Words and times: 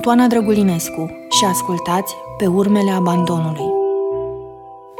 Sunt 0.00 0.12
Oana 0.12 0.26
Drăgulinescu 0.26 1.10
și 1.30 1.44
ascultați 1.44 2.14
Pe 2.38 2.46
urmele 2.46 2.90
abandonului. 2.90 3.72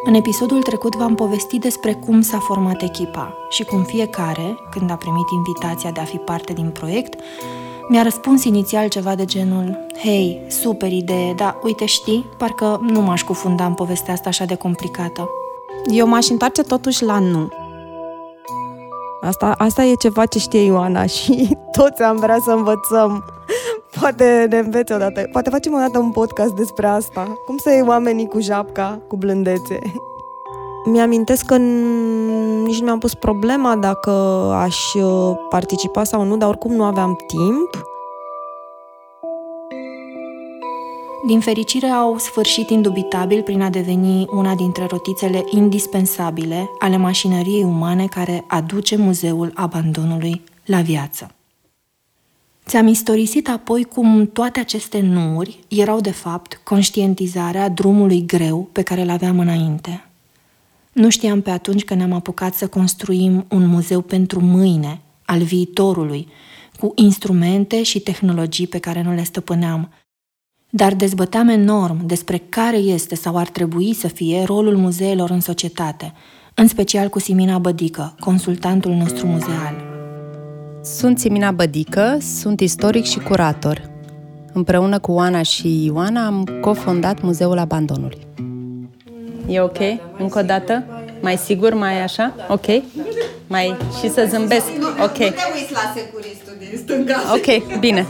În 0.05 0.15
episodul 0.15 0.63
trecut 0.63 0.97
v-am 0.97 1.15
povestit 1.15 1.61
despre 1.61 1.93
cum 1.93 2.21
s-a 2.21 2.39
format 2.39 2.83
echipa 2.83 3.35
și 3.51 3.65
cum 3.65 3.83
fiecare, 3.83 4.59
când 4.71 4.91
a 4.91 4.95
primit 4.95 5.25
invitația 5.33 5.91
de 5.91 6.01
a 6.01 6.05
fi 6.05 6.17
parte 6.17 6.53
din 6.53 6.71
proiect, 6.71 7.21
mi-a 7.89 8.03
răspuns 8.03 8.45
inițial 8.45 8.89
ceva 8.89 9.15
de 9.15 9.25
genul 9.25 9.87
Hei, 10.03 10.41
super 10.49 10.93
idee, 10.93 11.33
dar 11.33 11.59
uite 11.63 11.85
știi, 11.85 12.27
parcă 12.37 12.81
nu 12.83 13.01
m-aș 13.01 13.23
cufunda 13.23 13.65
în 13.65 13.75
povestea 13.75 14.13
asta 14.13 14.29
așa 14.29 14.45
de 14.45 14.55
complicată. 14.55 15.29
Eu 15.87 16.07
m-aș 16.07 16.29
întoarce 16.29 16.63
totuși 16.63 17.05
la 17.05 17.19
nu. 17.19 17.49
Asta, 19.21 19.55
asta 19.59 19.85
e 19.85 19.95
ceva 19.95 20.27
ce 20.27 20.39
știe 20.39 20.61
Ioana 20.61 21.07
și 21.17 21.57
toți 21.73 22.03
am 22.03 22.17
vrea 22.17 22.39
să 22.45 22.51
învățăm. 22.51 23.25
Poate 24.01 24.47
ne 24.51 24.59
înveți 24.59 24.93
odată. 24.93 25.29
Poate 25.33 25.51
facem 25.51 25.75
odată 25.75 25.99
un 25.99 26.11
podcast 26.11 26.53
despre 26.53 26.87
asta. 26.87 27.39
Cum 27.47 27.57
să 27.57 27.71
iei 27.71 27.85
oamenii 27.87 28.29
cu 28.29 28.41
japca, 28.41 29.01
cu 29.09 29.17
blândețe. 29.17 29.79
Mi-amintesc 30.85 31.47
că 31.47 31.57
nici 31.57 32.79
nu 32.79 32.85
mi-am 32.85 32.99
pus 32.99 33.15
problema 33.15 33.77
dacă 33.77 34.11
aș 34.55 34.95
uh, 34.95 35.37
participa 35.49 36.05
sau 36.05 36.25
nu, 36.25 36.37
dar 36.37 36.49
oricum 36.49 36.73
nu 36.73 36.83
aveam 36.83 37.19
timp. 37.27 37.85
Din 41.27 41.41
fericire 41.41 41.87
au 41.87 42.19
sfârșit 42.19 42.71
indubitabil 42.71 43.43
prin 43.43 43.63
a 43.63 43.71
deveni 43.71 44.27
una 44.31 44.55
dintre 44.55 44.87
rotițele 44.91 45.45
indispensabile 45.51 46.71
ale 46.79 46.97
mașinăriei 46.97 47.63
umane 47.63 48.07
care 48.07 48.45
aduce 48.49 48.97
muzeul 48.97 49.53
abandonului 49.55 50.43
la 50.65 50.81
viață. 50.81 51.31
Ți-am 52.67 52.87
istorisit 52.87 53.49
apoi 53.49 53.85
cum 53.85 54.27
toate 54.33 54.61
aceste 54.61 55.01
nuuri 55.01 55.59
erau 55.69 56.01
de 56.01 56.11
fapt 56.11 56.61
conștientizarea 56.65 57.69
drumului 57.69 58.27
greu 58.27 58.69
pe 58.73 58.83
care 58.83 59.01
îl 59.01 59.11
aveam 59.11 59.39
înainte. 59.39 60.05
Nu 60.93 61.11
știam 61.11 61.41
pe 61.41 61.51
atunci 61.51 61.85
că 61.85 61.95
ne-am 61.95 62.13
apucat 62.13 62.55
să 62.55 62.67
construim 62.69 63.47
un 63.49 63.67
muzeu 63.67 64.01
pentru 64.01 64.41
mâine, 64.41 65.01
al 65.25 65.43
viitorului, 65.43 66.29
cu 66.79 66.93
instrumente 66.95 67.83
și 67.83 68.01
tehnologii 68.01 68.67
pe 68.67 68.79
care 68.79 69.03
nu 69.03 69.15
le 69.15 69.25
stăpâneam– 69.25 69.89
dar 70.71 70.95
dezbăteam 70.95 71.49
enorm 71.49 72.07
despre 72.07 72.43
care 72.49 72.77
este 72.77 73.15
sau 73.15 73.37
ar 73.37 73.49
trebui 73.49 73.95
să 73.95 74.09
fie 74.09 74.43
rolul 74.43 74.77
muzeelor 74.77 75.31
în 75.31 75.41
societate, 75.41 76.13
în 76.55 76.69
special 76.69 77.09
cu 77.09 77.19
Simina 77.19 77.59
Bădică, 77.59 78.15
consultantul 78.21 78.93
nostru 78.93 79.27
muzeal. 79.27 79.90
Sunt 80.83 81.19
Simina 81.19 81.51
Bădică, 81.51 82.19
sunt 82.21 82.61
istoric 82.61 83.05
și 83.05 83.19
curator. 83.19 83.91
Împreună 84.53 84.99
cu 84.99 85.13
Oana 85.13 85.43
și 85.43 85.85
Ioana 85.85 86.27
am 86.27 86.45
cofondat 86.61 87.21
Muzeul 87.21 87.59
Abandonului. 87.59 88.27
E 89.49 89.61
ok? 89.61 89.79
Încă 90.19 90.39
o 90.39 90.43
dată? 90.43 90.85
Mai 91.23 91.37
sigur? 91.37 91.75
Mai 91.75 92.03
așa? 92.03 92.35
Ok? 92.49 92.67
Mai 93.47 93.77
și 94.01 94.11
să 94.11 94.27
zâmbesc? 94.31 94.67
Ok. 95.03 95.19
Nu 95.19 95.27
te 95.27 95.51
uiți 95.55 95.73
la 95.73 95.93
securistul 95.95 96.53
din 96.59 96.79
stânga. 96.79 97.17
Ok, 97.35 97.79
bine 97.79 98.07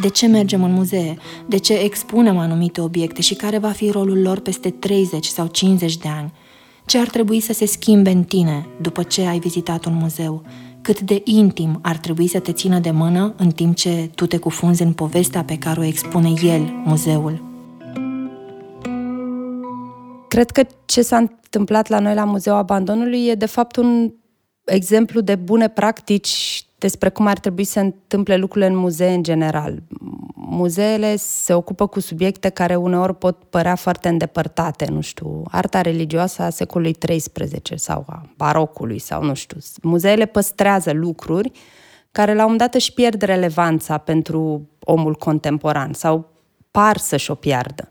de 0.00 0.08
ce 0.08 0.26
mergem 0.26 0.64
în 0.64 0.72
muzee, 0.72 1.16
de 1.46 1.56
ce 1.56 1.72
expunem 1.72 2.38
anumite 2.38 2.80
obiecte 2.80 3.20
și 3.20 3.34
care 3.34 3.58
va 3.58 3.70
fi 3.70 3.90
rolul 3.90 4.22
lor 4.22 4.40
peste 4.40 4.70
30 4.70 5.26
sau 5.26 5.46
50 5.46 5.96
de 5.96 6.08
ani. 6.08 6.32
Ce 6.86 6.98
ar 6.98 7.08
trebui 7.08 7.40
să 7.40 7.52
se 7.52 7.66
schimbe 7.66 8.10
în 8.10 8.22
tine 8.22 8.66
după 8.80 9.02
ce 9.02 9.22
ai 9.22 9.38
vizitat 9.38 9.84
un 9.84 9.94
muzeu? 9.94 10.42
Cât 10.86 11.00
de 11.00 11.20
intim 11.24 11.78
ar 11.82 11.96
trebui 11.96 12.26
să 12.26 12.40
te 12.40 12.52
țină 12.52 12.78
de 12.78 12.90
mână 12.90 13.34
în 13.36 13.50
timp 13.50 13.76
ce 13.76 14.10
tu 14.14 14.26
te 14.26 14.38
cufunzi 14.38 14.82
în 14.82 14.92
povestea 14.92 15.44
pe 15.44 15.58
care 15.58 15.80
o 15.80 15.84
expune 15.84 16.32
el, 16.42 16.60
muzeul? 16.84 17.42
Cred 20.28 20.50
că 20.50 20.66
ce 20.84 21.02
s-a 21.02 21.16
întâmplat 21.16 21.88
la 21.88 21.98
noi 21.98 22.14
la 22.14 22.24
Muzeul 22.24 22.56
Abandonului 22.56 23.26
e 23.26 23.34
de 23.34 23.46
fapt 23.46 23.76
un 23.76 24.12
exemplu 24.64 25.20
de 25.20 25.34
bune 25.34 25.68
practici 25.68 26.64
despre 26.78 27.08
cum 27.08 27.26
ar 27.26 27.38
trebui 27.38 27.64
să 27.64 27.72
se 27.72 27.80
întâmple 27.80 28.36
lucrurile 28.36 28.70
în 28.70 28.76
muzee 28.76 29.14
în 29.14 29.22
general. 29.22 29.82
Muzeele 30.34 31.16
se 31.16 31.54
ocupă 31.54 31.86
cu 31.86 32.00
subiecte 32.00 32.48
care 32.48 32.76
uneori 32.76 33.14
pot 33.14 33.44
părea 33.44 33.74
foarte 33.74 34.08
îndepărtate, 34.08 34.86
nu 34.90 35.00
știu, 35.00 35.42
arta 35.50 35.80
religioasă 35.80 36.42
a 36.42 36.50
secolului 36.50 36.92
XIII 36.92 37.78
sau 37.78 38.04
a 38.08 38.22
barocului 38.36 38.98
sau 38.98 39.22
nu 39.22 39.34
știu. 39.34 39.58
Muzeele 39.82 40.26
păstrează 40.26 40.92
lucruri 40.92 41.50
care 42.12 42.34
la 42.34 42.44
un 42.44 42.50
moment 42.50 42.60
dat 42.60 42.74
își 42.74 42.92
pierd 42.92 43.22
relevanța 43.22 43.98
pentru 43.98 44.68
omul 44.80 45.14
contemporan 45.14 45.92
sau 45.92 46.30
par 46.70 46.96
să-și 46.96 47.30
o 47.30 47.34
piardă. 47.34 47.90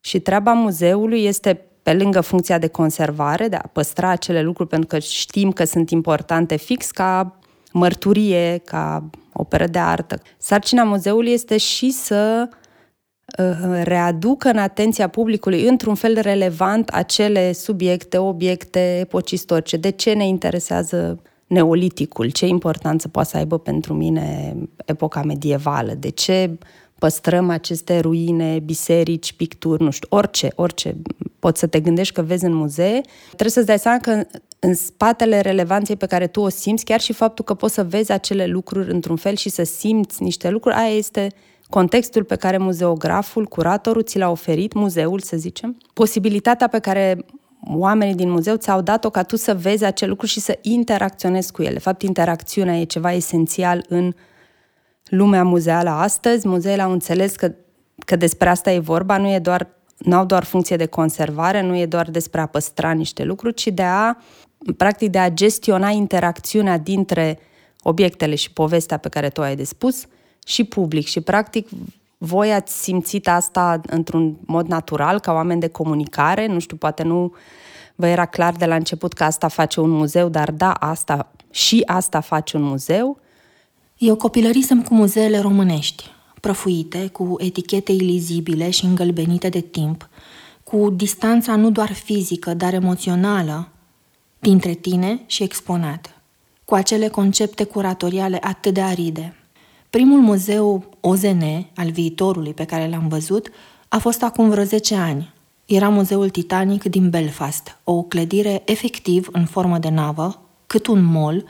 Și 0.00 0.20
treaba 0.20 0.52
muzeului 0.52 1.24
este 1.24 1.66
pe 1.82 1.94
lângă 1.94 2.20
funcția 2.20 2.58
de 2.58 2.68
conservare, 2.68 3.48
de 3.48 3.56
a 3.56 3.68
păstra 3.72 4.08
acele 4.08 4.42
lucruri 4.42 4.68
pentru 4.68 4.86
că 4.86 4.98
știm 4.98 5.52
că 5.52 5.64
sunt 5.64 5.90
importante 5.90 6.56
fix 6.56 6.90
ca 6.90 7.38
mărturie, 7.72 8.60
ca 8.64 9.10
operă 9.32 9.66
de 9.66 9.78
artă. 9.78 10.20
Sarcina 10.38 10.82
muzeului 10.82 11.32
este 11.32 11.56
și 11.56 11.90
să 11.90 12.48
uh, 13.38 13.80
readucă 13.82 14.48
în 14.48 14.58
atenția 14.58 15.08
publicului 15.08 15.66
într-un 15.66 15.94
fel 15.94 16.18
relevant 16.20 16.88
acele 16.88 17.52
subiecte, 17.52 18.18
obiecte, 18.18 18.98
epoci 19.00 19.30
istorice. 19.30 19.76
De 19.76 19.90
ce 19.90 20.12
ne 20.12 20.26
interesează 20.26 21.22
neoliticul? 21.46 22.30
Ce 22.30 22.46
importanță 22.46 23.08
poate 23.08 23.28
să 23.28 23.36
aibă 23.36 23.58
pentru 23.58 23.94
mine 23.94 24.56
epoca 24.84 25.22
medievală? 25.22 25.94
De 25.94 26.08
ce 26.08 26.58
păstrăm 26.98 27.50
aceste 27.50 27.98
ruine, 27.98 28.58
biserici, 28.58 29.32
picturi, 29.32 29.82
nu 29.82 29.90
știu, 29.90 30.08
orice, 30.10 30.52
orice 30.54 30.96
poți 31.42 31.60
să 31.60 31.66
te 31.66 31.80
gândești 31.80 32.14
că 32.14 32.22
vezi 32.22 32.44
în 32.44 32.54
muzee, 32.54 33.00
trebuie 33.26 33.50
să-ți 33.50 33.66
dai 33.66 33.78
seama 33.78 33.98
că 33.98 34.26
în 34.58 34.74
spatele 34.74 35.40
relevanței 35.40 35.96
pe 35.96 36.06
care 36.06 36.26
tu 36.26 36.40
o 36.40 36.48
simți, 36.48 36.84
chiar 36.84 37.00
și 37.00 37.12
faptul 37.12 37.44
că 37.44 37.54
poți 37.54 37.74
să 37.74 37.84
vezi 37.84 38.12
acele 38.12 38.46
lucruri 38.46 38.92
într-un 38.92 39.16
fel 39.16 39.36
și 39.36 39.48
să 39.48 39.62
simți 39.62 40.22
niște 40.22 40.50
lucruri, 40.50 40.74
aia 40.74 40.96
este 40.96 41.32
contextul 41.68 42.24
pe 42.24 42.36
care 42.36 42.56
muzeograful, 42.56 43.44
curatorul 43.44 44.02
ți 44.02 44.18
l-a 44.18 44.30
oferit, 44.30 44.72
muzeul, 44.72 45.20
să 45.20 45.36
zicem, 45.36 45.76
posibilitatea 45.92 46.68
pe 46.68 46.78
care 46.78 47.24
oamenii 47.66 48.14
din 48.14 48.30
muzeu 48.30 48.56
ți-au 48.56 48.80
dat-o 48.80 49.10
ca 49.10 49.22
tu 49.22 49.36
să 49.36 49.54
vezi 49.54 49.84
acele 49.84 50.10
lucruri 50.10 50.32
și 50.32 50.40
să 50.40 50.58
interacționezi 50.60 51.52
cu 51.52 51.62
ele. 51.62 51.72
De 51.72 51.78
fapt, 51.78 52.02
interacțiunea 52.02 52.76
e 52.76 52.84
ceva 52.84 53.12
esențial 53.12 53.84
în 53.88 54.12
lumea 55.04 55.42
muzeală 55.42 55.90
astăzi. 55.90 56.48
Muzeele 56.48 56.82
au 56.82 56.92
înțeles 56.92 57.36
că, 57.36 57.52
că 58.06 58.16
despre 58.16 58.48
asta 58.48 58.72
e 58.72 58.78
vorba, 58.78 59.18
nu 59.18 59.28
e 59.28 59.38
doar 59.38 59.80
nu 60.04 60.16
au 60.16 60.24
doar 60.24 60.44
funcție 60.44 60.76
de 60.76 60.86
conservare, 60.86 61.60
nu 61.60 61.76
e 61.76 61.86
doar 61.86 62.10
despre 62.10 62.40
a 62.40 62.46
păstra 62.46 62.92
niște 62.92 63.24
lucruri, 63.24 63.54
ci 63.54 63.66
de 63.66 63.82
a, 63.82 64.16
practic, 64.76 65.10
de 65.10 65.18
a 65.18 65.30
gestiona 65.30 65.90
interacțiunea 65.90 66.78
dintre 66.78 67.38
obiectele 67.82 68.34
și 68.34 68.52
povestea 68.52 68.96
pe 68.96 69.08
care 69.08 69.28
tu 69.28 69.42
ai 69.42 69.56
de 69.56 69.64
spus 69.64 70.06
și 70.46 70.64
public. 70.64 71.06
Și, 71.06 71.20
practic, 71.20 71.68
voi 72.18 72.52
ați 72.52 72.82
simțit 72.82 73.28
asta 73.28 73.80
într-un 73.86 74.36
mod 74.46 74.66
natural, 74.66 75.20
ca 75.20 75.32
oameni 75.32 75.60
de 75.60 75.68
comunicare, 75.68 76.46
nu 76.46 76.58
știu, 76.58 76.76
poate 76.76 77.02
nu 77.02 77.34
vă 77.94 78.06
era 78.06 78.26
clar 78.26 78.54
de 78.54 78.66
la 78.66 78.74
început 78.74 79.12
că 79.12 79.24
asta 79.24 79.48
face 79.48 79.80
un 79.80 79.90
muzeu, 79.90 80.28
dar 80.28 80.50
da, 80.50 80.72
asta 80.72 81.32
și 81.50 81.82
asta 81.86 82.20
face 82.20 82.56
un 82.56 82.62
muzeu. 82.62 83.18
Eu 83.98 84.16
copilărisem 84.16 84.82
cu 84.82 84.94
muzeele 84.94 85.38
românești 85.38 86.11
prăfuite, 86.42 87.08
cu 87.12 87.36
etichete 87.38 87.92
ilizibile 87.92 88.70
și 88.70 88.84
îngălbenite 88.84 89.48
de 89.48 89.60
timp, 89.60 90.08
cu 90.64 90.90
distanța 90.90 91.56
nu 91.56 91.70
doar 91.70 91.92
fizică, 91.92 92.54
dar 92.54 92.74
emoțională 92.74 93.68
dintre 94.38 94.72
tine 94.72 95.22
și 95.26 95.42
exponat, 95.42 96.20
cu 96.64 96.74
acele 96.74 97.08
concepte 97.08 97.64
curatoriale 97.64 98.38
atât 98.40 98.74
de 98.74 98.80
aride. 98.80 99.36
Primul 99.90 100.20
muzeu 100.20 100.96
OZN 101.00 101.42
al 101.76 101.90
viitorului 101.90 102.54
pe 102.54 102.64
care 102.64 102.88
l-am 102.88 103.08
văzut 103.08 103.50
a 103.88 103.98
fost 103.98 104.22
acum 104.22 104.48
vreo 104.48 104.64
10 104.64 104.94
ani. 104.94 105.32
Era 105.64 105.88
muzeul 105.88 106.30
Titanic 106.30 106.82
din 106.82 107.10
Belfast, 107.10 107.78
o 107.84 108.02
clădire 108.02 108.62
efectiv 108.64 109.28
în 109.32 109.44
formă 109.44 109.78
de 109.78 109.88
navă, 109.88 110.42
cât 110.66 110.86
un 110.86 111.02
mol, 111.04 111.44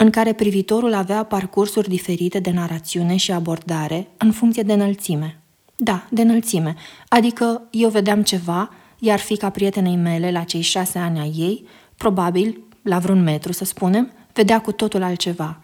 în 0.00 0.10
care 0.10 0.32
privitorul 0.32 0.94
avea 0.94 1.22
parcursuri 1.22 1.88
diferite 1.88 2.38
de 2.38 2.50
narațiune 2.50 3.16
și 3.16 3.32
abordare 3.32 4.06
în 4.16 4.32
funcție 4.32 4.62
de 4.62 4.72
înălțime. 4.72 5.40
Da, 5.76 6.06
de 6.10 6.22
înălțime, 6.22 6.74
adică 7.08 7.62
eu 7.70 7.88
vedeam 7.88 8.22
ceva, 8.22 8.70
iar 8.98 9.18
fica 9.18 9.50
prietenei 9.50 9.96
mele, 9.96 10.30
la 10.30 10.42
cei 10.42 10.60
șase 10.60 10.98
ani 10.98 11.18
ai 11.18 11.34
ei, 11.36 11.66
probabil, 11.96 12.60
la 12.82 12.98
vreun 12.98 13.22
metru 13.22 13.52
să 13.52 13.64
spunem, 13.64 14.12
vedea 14.32 14.60
cu 14.60 14.72
totul 14.72 15.02
altceva– 15.02 15.60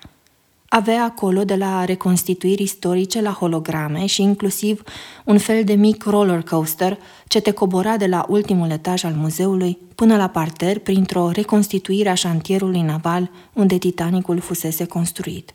avea 0.76 1.04
acolo 1.04 1.44
de 1.44 1.54
la 1.54 1.84
reconstituiri 1.84 2.62
istorice 2.62 3.20
la 3.20 3.30
holograme 3.30 4.06
și 4.06 4.22
inclusiv 4.22 4.82
un 5.24 5.38
fel 5.38 5.64
de 5.64 5.74
mic 5.74 6.04
roller 6.04 6.42
coaster 6.42 6.98
ce 7.26 7.40
te 7.40 7.50
cobora 7.50 7.96
de 7.96 8.06
la 8.06 8.24
ultimul 8.28 8.70
etaj 8.70 9.04
al 9.04 9.12
muzeului 9.16 9.78
până 9.94 10.16
la 10.16 10.28
parter 10.28 10.78
printr-o 10.78 11.30
reconstituire 11.30 12.08
a 12.08 12.14
șantierului 12.14 12.80
naval 12.80 13.30
unde 13.52 13.76
Titanicul 13.76 14.40
fusese 14.40 14.84
construit. 14.84 15.52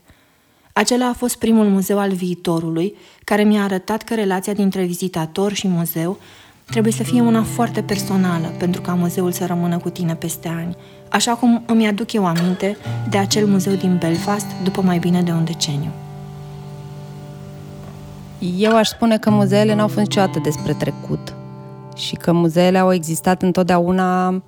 Acela 0.74 1.07
a 1.07 1.13
fost 1.13 1.38
primul 1.38 1.65
muzeu 1.65 2.00
al 2.00 2.12
viitorului, 2.12 2.95
care 3.24 3.44
mi-a 3.44 3.63
arătat 3.63 4.04
că 4.04 4.15
relația 4.15 4.54
dintre 4.54 4.83
vizitator 4.83 5.54
și 5.54 5.68
muzeu 5.68 6.18
trebuie 6.65 6.94
să 6.94 7.04
fie 7.04 7.22
una 7.22 7.44
foarte 7.44 7.81
personală 7.81 8.54
pentru 8.57 8.81
ca 8.81 8.94
muzeul 8.94 9.31
să 9.31 9.45
rămână 9.45 9.77
cu 9.77 9.89
tine 9.89 10.15
peste 10.15 10.48
ani, 10.48 10.75
așa 11.10 11.32
cum 11.32 11.64
îmi 11.66 11.88
aduc 11.88 12.14
eu 12.14 12.26
aminte 12.26 12.78
de 13.10 13.18
acel 13.18 13.48
muzeu 13.48 13.74
din 13.74 13.98
Belfast 13.98 14.46
după 14.64 14.82
mai 14.82 15.00
bine 15.00 15.22
de 15.22 15.32
un 15.32 15.44
deceniu. 15.44 15.92
Eu 18.58 18.76
aș 18.76 18.88
spune 18.88 19.18
că 19.18 19.30
muzeele 19.30 19.76
n-au 19.76 19.88
fost 19.88 20.00
niciodată 20.00 20.40
despre 20.40 20.74
trecut 20.74 21.34
și 21.96 22.16
că 22.16 22.32
muzeele 22.32 22.78
au 22.78 22.94
existat 22.94 23.42
întotdeauna 23.42 24.42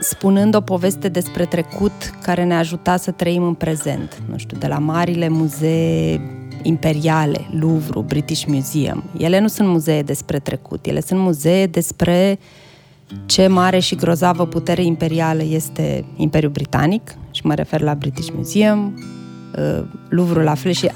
spunând 0.00 0.54
o 0.54 0.60
poveste 0.60 1.08
despre 1.08 1.44
trecut 1.44 2.14
care 2.22 2.44
ne 2.44 2.54
ajuta 2.54 2.96
să 2.96 3.10
trăim 3.10 3.42
în 3.42 3.54
prezent. 3.54 4.22
Nu 4.30 4.38
știu, 4.38 4.56
de 4.58 4.66
la 4.66 4.78
marile 4.78 5.28
muzee 5.28 6.20
imperiale, 6.62 7.46
Louvre, 7.50 8.00
British 8.00 8.44
Museum. 8.44 9.04
Ele 9.18 9.38
nu 9.38 9.48
sunt 9.48 9.68
muzee 9.68 10.02
despre 10.02 10.38
trecut, 10.38 10.86
ele 10.86 11.00
sunt 11.00 11.20
muzee 11.20 11.66
despre 11.66 12.38
ce 13.26 13.46
mare 13.46 13.78
și 13.78 13.94
grozavă 13.94 14.46
putere 14.46 14.84
imperială 14.84 15.42
este 15.42 16.04
Imperiul 16.16 16.52
Britanic, 16.52 17.14
și 17.30 17.46
mă 17.46 17.54
refer 17.54 17.80
la 17.80 17.94
British 17.94 18.28
Museum, 18.34 18.94
uh, 19.58 19.84
Louvre 20.08 20.42
la 20.42 20.54
fel 20.54 20.72
și 20.72 20.90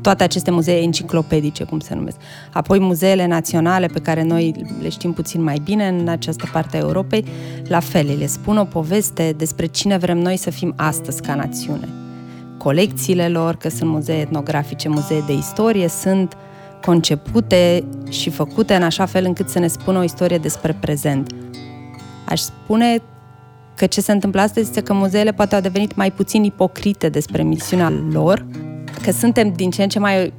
toate 0.00 0.22
aceste 0.22 0.50
muzee 0.50 0.82
enciclopedice, 0.82 1.64
cum 1.64 1.80
se 1.80 1.94
numesc. 1.94 2.16
Apoi 2.52 2.80
muzeele 2.80 3.26
naționale, 3.26 3.86
pe 3.86 3.98
care 3.98 4.22
noi 4.22 4.54
le 4.82 4.88
știm 4.88 5.12
puțin 5.12 5.42
mai 5.42 5.60
bine 5.64 5.88
în 5.88 6.08
această 6.08 6.48
parte 6.52 6.76
a 6.76 6.80
Europei, 6.80 7.24
la 7.68 7.80
fel, 7.80 8.16
le 8.18 8.26
spun 8.26 8.56
o 8.56 8.64
poveste 8.64 9.34
despre 9.36 9.66
cine 9.66 9.96
vrem 9.96 10.18
noi 10.18 10.36
să 10.36 10.50
fim 10.50 10.72
astăzi 10.76 11.22
ca 11.22 11.34
națiune. 11.34 11.88
Colecțiile 12.58 13.28
lor, 13.28 13.56
că 13.56 13.68
sunt 13.68 13.90
muzee 13.90 14.20
etnografice, 14.20 14.88
muzee 14.88 15.22
de 15.26 15.32
istorie, 15.32 15.88
sunt 15.88 16.36
concepute 16.84 17.84
și 18.08 18.30
făcute 18.30 18.74
în 18.74 18.82
așa 18.82 19.06
fel 19.06 19.24
încât 19.24 19.48
să 19.48 19.58
ne 19.58 19.66
spună 19.66 19.98
o 19.98 20.02
istorie 20.02 20.38
despre 20.38 20.76
prezent. 20.80 21.34
Aș 22.28 22.40
spune 22.40 23.02
că 23.74 23.86
ce 23.86 24.00
se 24.00 24.12
întâmplă 24.12 24.40
astăzi 24.40 24.68
este 24.68 24.82
că 24.82 24.92
muzeele 24.92 25.32
poate 25.32 25.54
au 25.54 25.60
devenit 25.60 25.94
mai 25.94 26.12
puțin 26.12 26.44
ipocrite 26.44 27.08
despre 27.08 27.42
misiunea 27.42 27.92
lor, 28.12 28.46
că 29.02 29.10
suntem 29.10 29.52
din 29.52 29.70
ce 29.70 29.82
în 29.82 29.88
ce 29.88 29.98
mai 29.98 30.32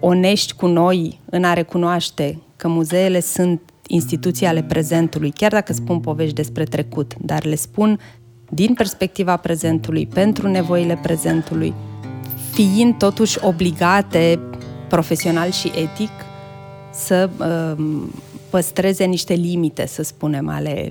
onești 0.00 0.54
cu 0.54 0.66
noi 0.66 1.20
în 1.30 1.44
a 1.44 1.52
recunoaște 1.52 2.38
că 2.56 2.68
muzeele 2.68 3.20
sunt 3.20 3.60
instituții 3.86 4.46
ale 4.46 4.62
prezentului, 4.62 5.30
chiar 5.30 5.50
dacă 5.50 5.72
spun 5.72 6.00
povești 6.00 6.34
despre 6.34 6.64
trecut, 6.64 7.14
dar 7.20 7.44
le 7.44 7.54
spun 7.54 7.98
din 8.50 8.74
perspectiva 8.74 9.36
prezentului, 9.36 10.06
pentru 10.06 10.48
nevoile 10.48 10.98
prezentului, 11.02 11.74
fiind 12.52 12.94
totuși 12.98 13.38
obligate 13.42 14.40
profesional 14.88 15.50
și 15.50 15.72
etic 15.74 16.10
să 16.92 17.30
uh, 17.38 17.84
păstreze 18.50 19.04
niște 19.04 19.34
limite, 19.34 19.86
să 19.86 20.02
spunem, 20.02 20.48
ale 20.48 20.90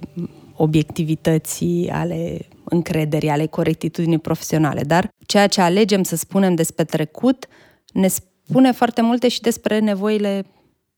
obiectivității, 0.56 1.90
ale 1.90 2.48
încrederii, 2.64 3.30
ale 3.30 3.46
corectitudinii 3.46 4.18
profesionale. 4.18 4.82
Dar 4.82 5.14
ceea 5.26 5.48
ce 5.48 5.62
alegem 5.62 6.04
să 6.04 6.16
spunem 6.16 6.56
despre 6.56 6.84
trecut 6.84 7.48
ne 7.94 8.08
spune 8.08 8.72
foarte 8.72 9.02
multe 9.02 9.28
și 9.28 9.42
despre 9.42 9.80
nevoile 9.80 10.46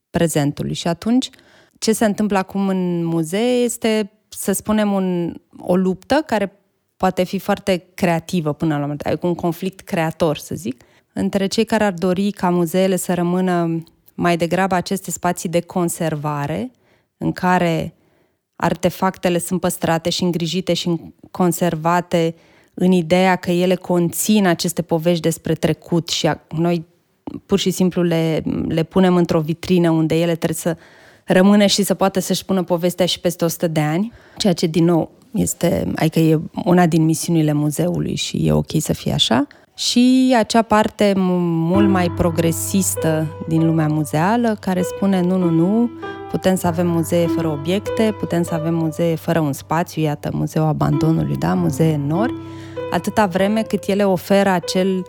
prezentului. 0.09 0.73
Și 0.73 0.87
atunci, 0.87 1.29
ce 1.77 1.91
se 1.91 2.05
întâmplă 2.05 2.37
acum 2.37 2.67
în 2.67 3.05
muzee 3.05 3.63
este, 3.63 4.11
să 4.29 4.51
spunem, 4.51 4.91
un, 4.91 5.35
o 5.57 5.75
luptă 5.75 6.23
care 6.25 6.53
poate 6.97 7.23
fi 7.23 7.39
foarte 7.39 7.85
creativă 7.93 8.53
până 8.53 8.77
la 8.77 8.83
urmă, 8.83 8.95
un 9.21 9.35
conflict 9.35 9.79
creator, 9.79 10.37
să 10.37 10.55
zic, 10.55 10.81
între 11.13 11.47
cei 11.47 11.65
care 11.65 11.83
ar 11.83 11.93
dori 11.93 12.31
ca 12.31 12.49
muzeele 12.49 12.95
să 12.95 13.13
rămână 13.13 13.83
mai 14.19 14.37
degrabă 14.37 14.75
aceste 14.75 15.11
spații 15.11 15.49
de 15.49 15.59
conservare, 15.61 16.71
în 17.17 17.31
care 17.31 17.93
artefactele 18.55 19.39
sunt 19.39 19.59
păstrate 19.59 20.09
și 20.09 20.23
îngrijite 20.23 20.73
și 20.73 21.13
conservate 21.31 22.35
în 22.73 22.91
ideea 22.91 23.35
că 23.35 23.51
ele 23.51 23.75
conțin 23.75 24.45
aceste 24.45 24.81
povești 24.81 25.21
despre 25.21 25.53
trecut 25.53 26.09
și 26.09 26.29
noi 26.49 26.85
pur 27.45 27.59
și 27.59 27.71
simplu 27.71 28.01
le, 28.01 28.43
le 28.67 28.83
punem 28.83 29.15
într-o 29.15 29.39
vitrină 29.39 29.89
unde 29.89 30.15
ele 30.15 30.35
trebuie 30.35 30.57
să 30.57 30.77
rămână 31.25 31.65
și 31.65 31.83
să 31.83 31.93
poată 31.93 32.19
să-și 32.19 32.45
pună 32.45 32.63
povestea 32.63 33.05
și 33.05 33.19
peste 33.19 33.45
100 33.45 33.67
de 33.67 33.79
ani, 33.79 34.11
ceea 34.37 34.53
ce, 34.53 34.67
din 34.67 34.83
nou, 34.83 35.11
este, 35.31 35.91
adică 35.95 36.19
e 36.19 36.39
una 36.65 36.85
din 36.85 37.05
misiunile 37.05 37.53
muzeului 37.53 38.15
și 38.15 38.47
e 38.47 38.51
ok 38.51 38.71
să 38.79 38.93
fie 38.93 39.11
așa. 39.11 39.47
Și 39.79 40.35
acea 40.37 40.61
parte 40.61 41.13
mult 41.17 41.89
mai 41.89 42.11
progresistă 42.11 43.25
din 43.47 43.65
lumea 43.65 43.87
muzeală, 43.87 44.57
care 44.59 44.81
spune 44.81 45.21
nu, 45.21 45.37
nu, 45.37 45.49
nu, 45.49 45.89
Putem 46.31 46.55
să 46.55 46.67
avem 46.67 46.87
muzee 46.87 47.27
fără 47.27 47.47
obiecte, 47.47 48.15
putem 48.19 48.43
să 48.43 48.53
avem 48.53 48.73
muzee 48.73 49.15
fără 49.15 49.39
un 49.39 49.53
spațiu, 49.53 50.01
iată, 50.01 50.29
Muzeul 50.33 50.65
Abandonului, 50.67 51.35
da, 51.35 51.53
muzee 51.53 51.99
nori, 52.07 52.33
atâta 52.91 53.25
vreme 53.25 53.61
cât 53.61 53.83
ele 53.87 54.03
oferă 54.03 54.49
acel 54.49 55.05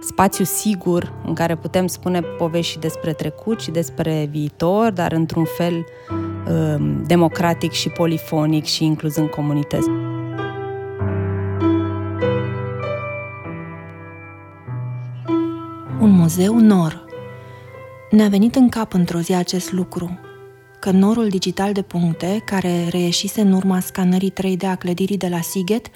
spațiu 0.00 0.44
sigur 0.44 1.12
în 1.26 1.34
care 1.34 1.56
putem 1.56 1.86
spune 1.86 2.20
povești 2.20 2.72
și 2.72 2.78
despre 2.78 3.12
trecut 3.12 3.60
și 3.60 3.70
despre 3.70 4.28
viitor, 4.30 4.90
dar 4.90 5.12
într-un 5.12 5.44
fel 5.44 5.86
um, 6.48 7.02
democratic 7.06 7.72
și 7.72 7.88
polifonic 7.88 8.64
și 8.64 8.84
incluzând 8.84 9.28
comunități. 9.28 9.88
Un 16.04 16.10
muzeu 16.10 16.58
nor. 16.58 17.04
Ne-a 18.10 18.28
venit 18.28 18.54
în 18.54 18.68
cap 18.68 18.92
într-o 18.92 19.18
zi 19.18 19.32
acest 19.34 19.72
lucru, 19.72 20.18
că 20.80 20.90
norul 20.90 21.28
digital 21.28 21.72
de 21.72 21.82
puncte, 21.82 22.42
care 22.44 22.88
reieșise 22.88 23.40
în 23.40 23.52
urma 23.52 23.80
scanării 23.80 24.32
3D 24.32 24.66
a 24.66 24.74
clădirii 24.74 25.16
de 25.16 25.28
la 25.28 25.40
Siget, 25.40 25.86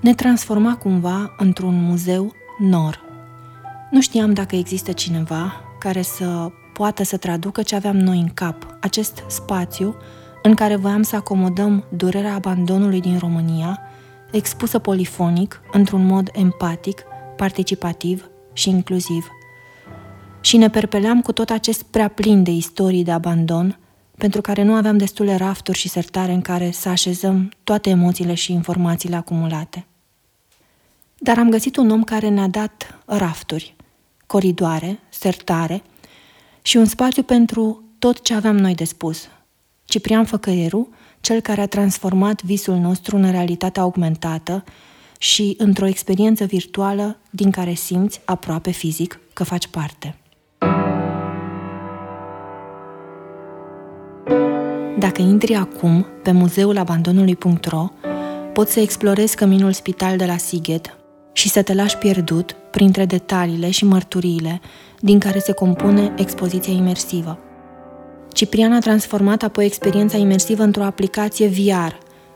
ne 0.00 0.14
transforma 0.14 0.76
cumva 0.76 1.34
într-un 1.38 1.82
muzeu 1.82 2.32
nor. 2.58 3.00
Nu 3.90 4.00
știam 4.00 4.32
dacă 4.32 4.56
există 4.56 4.92
cineva 4.92 5.52
care 5.78 6.02
să 6.02 6.50
poată 6.72 7.02
să 7.04 7.16
traducă 7.16 7.62
ce 7.62 7.74
aveam 7.74 7.96
noi 7.96 8.18
în 8.18 8.28
cap, 8.34 8.76
acest 8.80 9.24
spațiu 9.26 9.96
în 10.42 10.54
care 10.54 10.76
voiam 10.76 11.02
să 11.02 11.16
acomodăm 11.16 11.84
durerea 11.96 12.34
abandonului 12.34 13.00
din 13.00 13.18
România, 13.18 13.80
expusă 14.30 14.78
polifonic, 14.78 15.60
într-un 15.72 16.06
mod 16.06 16.30
empatic, 16.32 17.02
participativ 17.36 18.28
și 18.54 18.70
inclusiv. 18.70 19.28
Și 20.44 20.56
ne 20.56 20.70
perpeleam 20.70 21.22
cu 21.22 21.32
tot 21.32 21.50
acest 21.50 21.82
prea 21.82 22.08
plin 22.08 22.42
de 22.42 22.50
istorii 22.50 23.04
de 23.04 23.10
abandon, 23.10 23.78
pentru 24.16 24.40
care 24.40 24.62
nu 24.62 24.74
aveam 24.74 24.96
destule 24.96 25.36
rafturi 25.36 25.78
și 25.78 25.88
sertare 25.88 26.32
în 26.32 26.40
care 26.40 26.70
să 26.70 26.88
așezăm 26.88 27.50
toate 27.64 27.90
emoțiile 27.90 28.34
și 28.34 28.52
informațiile 28.52 29.16
acumulate. 29.16 29.86
Dar 31.18 31.38
am 31.38 31.50
găsit 31.50 31.76
un 31.76 31.90
om 31.90 32.02
care 32.02 32.28
ne-a 32.28 32.48
dat 32.48 32.98
rafturi, 33.04 33.74
coridoare, 34.26 34.98
sertare 35.08 35.82
și 36.62 36.76
un 36.76 36.84
spațiu 36.84 37.22
pentru 37.22 37.82
tot 37.98 38.22
ce 38.22 38.34
aveam 38.34 38.56
noi 38.56 38.74
de 38.74 38.84
spus. 38.84 39.28
Ciprian 39.84 40.24
Făcăieru, 40.24 40.88
cel 41.20 41.40
care 41.40 41.60
a 41.60 41.66
transformat 41.66 42.42
visul 42.42 42.76
nostru 42.76 43.16
în 43.16 43.30
realitate 43.30 43.80
augmentată 43.80 44.64
și 45.18 45.54
într-o 45.58 45.86
experiență 45.86 46.44
virtuală 46.44 47.18
din 47.30 47.50
care 47.50 47.74
simți 47.74 48.20
aproape 48.24 48.70
fizic 48.70 49.20
că 49.32 49.44
faci 49.44 49.66
parte. 49.66 50.18
Dacă 55.04 55.22
intri 55.22 55.54
acum 55.54 56.06
pe 56.22 56.32
muzeul 56.32 56.78
abandonului.ro, 56.78 57.88
poți 58.52 58.72
să 58.72 58.80
explorezi 58.80 59.36
căminul 59.36 59.72
spital 59.72 60.16
de 60.16 60.24
la 60.24 60.36
Sighet 60.36 60.96
și 61.32 61.48
să 61.48 61.62
te 61.62 61.74
lași 61.74 61.96
pierdut 61.96 62.56
printre 62.70 63.04
detaliile 63.04 63.70
și 63.70 63.84
mărturiile 63.84 64.60
din 65.00 65.18
care 65.18 65.38
se 65.38 65.52
compune 65.52 66.12
expoziția 66.16 66.72
imersivă. 66.72 67.38
Ciprian 68.32 68.72
a 68.72 68.78
transformat 68.78 69.42
apoi 69.42 69.64
experiența 69.64 70.16
imersivă 70.16 70.62
într-o 70.62 70.82
aplicație 70.82 71.46
VR, 71.46 71.92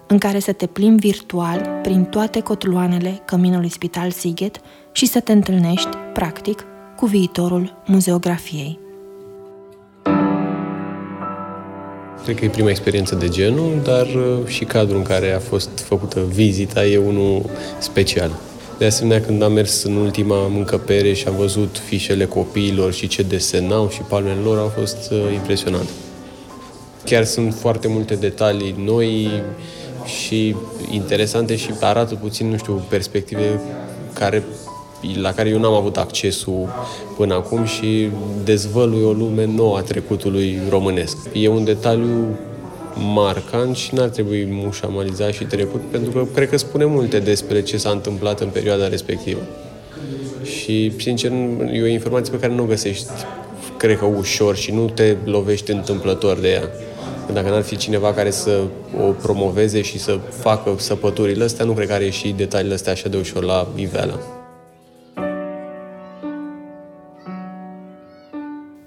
în 0.07 0.19
care 0.19 0.39
să 0.39 0.53
te 0.53 0.67
plimbi 0.67 1.07
virtual 1.07 1.81
prin 1.83 2.05
toate 2.05 2.41
cotloanele 2.41 3.23
Căminului 3.25 3.71
Spital 3.71 4.11
Sighet 4.11 4.61
și 4.93 5.07
să 5.07 5.21
te 5.21 5.33
întâlnești, 5.33 5.97
practic, 6.13 6.65
cu 6.97 7.07
viitorul 7.07 7.83
muzeografiei. 7.87 8.88
Cred 12.25 12.37
că 12.37 12.45
e 12.45 12.49
prima 12.49 12.71
experiență 12.71 13.15
de 13.15 13.29
genul, 13.29 13.81
dar 13.83 14.07
uh, 14.07 14.47
și 14.47 14.65
cadrul 14.65 14.97
în 14.97 15.03
care 15.03 15.33
a 15.33 15.39
fost 15.39 15.69
făcută 15.75 16.21
vizita 16.33 16.85
e 16.87 16.97
unul 16.97 17.51
special. 17.79 18.31
De 18.79 18.85
asemenea, 18.85 19.27
când 19.27 19.43
am 19.43 19.53
mers 19.53 19.83
în 19.83 19.97
ultima 19.97 20.47
încăpere 20.57 21.13
și 21.13 21.29
am 21.29 21.37
văzut 21.37 21.79
fișele 21.79 22.25
copiilor 22.25 22.93
și 22.93 23.07
ce 23.07 23.23
desenau 23.23 23.89
și 23.89 24.01
palmele 24.01 24.41
lor, 24.43 24.59
au 24.59 24.73
fost 24.79 25.11
uh, 25.11 25.19
impresionant. 25.35 25.89
Chiar 27.05 27.25
sunt 27.25 27.55
foarte 27.55 27.89
multe 27.89 28.15
detalii 28.15 28.75
noi 28.85 29.43
și 30.05 30.57
interesante 30.91 31.57
și 31.57 31.71
arată 31.81 32.15
puțin, 32.15 32.49
nu 32.49 32.57
știu, 32.57 32.85
perspective 32.89 33.61
care 34.13 34.43
la 35.21 35.33
care 35.33 35.49
eu 35.49 35.59
n-am 35.59 35.73
avut 35.73 35.97
accesul 35.97 36.69
până 37.17 37.35
acum 37.35 37.65
și 37.65 38.11
dezvălui 38.45 39.03
o 39.03 39.13
lume 39.13 39.45
nouă 39.45 39.77
a 39.77 39.81
trecutului 39.81 40.59
românesc. 40.71 41.17
E 41.33 41.49
un 41.49 41.65
detaliu 41.65 42.39
marcant 43.15 43.77
și 43.77 43.95
n-ar 43.95 44.09
trebui 44.09 44.47
mușamalizat 44.51 45.33
și 45.33 45.45
trecut, 45.45 45.81
pentru 45.91 46.11
că 46.11 46.27
cred 46.35 46.49
că 46.49 46.57
spune 46.57 46.85
multe 46.85 47.19
despre 47.19 47.63
ce 47.63 47.77
s-a 47.77 47.91
întâmplat 47.91 48.41
în 48.41 48.49
perioada 48.49 48.89
respectivă. 48.89 49.41
Și, 50.43 50.93
sincer, 50.99 51.33
e 51.73 51.83
o 51.83 51.87
informație 51.87 52.33
pe 52.33 52.39
care 52.39 52.55
nu 52.55 52.63
o 52.63 52.67
găsești, 52.67 53.07
cred 53.77 53.99
că, 53.99 54.05
ușor 54.05 54.57
și 54.57 54.73
nu 54.73 54.89
te 54.89 55.17
lovești 55.25 55.71
întâmplător 55.71 56.39
de 56.39 56.49
ea. 56.49 56.69
Dacă 57.33 57.49
n-ar 57.49 57.63
fi 57.63 57.77
cineva 57.77 58.13
care 58.13 58.31
să 58.31 58.61
o 59.07 59.11
promoveze 59.11 59.83
și 59.83 59.99
să 59.99 60.19
facă 60.31 60.75
săpăturile 60.77 61.45
astea, 61.45 61.65
nu 61.65 61.73
cred 61.73 61.87
că 61.87 61.93
are 61.93 62.11
și 62.11 62.35
detaliile 62.37 62.75
astea 62.75 62.93
așa 62.93 63.09
de 63.09 63.17
ușor 63.17 63.43
la 63.43 63.69
iveală. 63.77 64.38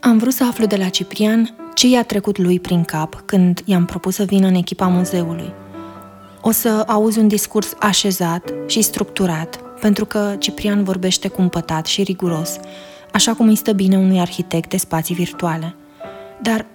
Am 0.04 0.18
vrut 0.18 0.34
să 0.34 0.44
aflu 0.44 0.66
de 0.66 0.76
la 0.76 0.90
Ciprian 0.90 1.56
ce 1.74 1.88
i-a 1.88 2.04
trecut 2.04 2.38
lui 2.38 2.60
prin 2.60 2.84
cap 2.84 3.24
când 3.26 3.62
i-am 3.66 3.86
propus 3.86 4.16
să 4.16 4.24
vină 4.24 4.48
în 4.48 4.56
echipa 4.56 4.88
muzeului. 4.88 5.54
O 6.42 6.52
să 6.52 6.84
auzi 6.88 7.20
un 7.20 7.28
discurs 7.28 7.74
așezat 7.80 8.54
și 8.68 8.82
structurat, 8.82 9.60
pentru 9.80 10.06
că 10.06 10.36
Ciprian 10.40 10.84
vorbește 10.84 11.28
cumpătat 11.28 11.86
și 11.86 12.04
riguros, 12.04 12.60
așa 13.12 13.34
cum 13.34 13.48
îi 13.48 13.56
stă 13.56 13.72
bine 13.72 13.98
unui 13.98 14.20
arhitect 14.20 14.70
de 14.70 14.78
spații 14.78 15.16
virtuale. 15.16 15.76
Dar 16.42 16.66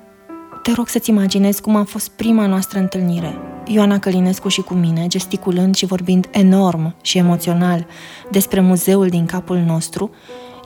te 0.62 0.73
rog 0.73 0.88
să-ți 0.88 1.11
imaginezi 1.11 1.61
cum 1.61 1.76
a 1.76 1.85
fost 1.85 2.09
prima 2.09 2.47
noastră 2.47 2.78
întâlnire. 2.78 3.38
Ioana 3.66 3.99
Călinescu 3.99 4.49
și 4.49 4.61
cu 4.61 4.75
mine, 4.75 5.06
gesticulând 5.06 5.75
și 5.75 5.87
vorbind 5.87 6.28
enorm 6.30 6.95
și 7.02 7.18
emoțional 7.18 7.87
despre 8.30 8.61
muzeul 8.61 9.09
din 9.09 9.26
capul 9.26 9.59
nostru, 9.59 10.11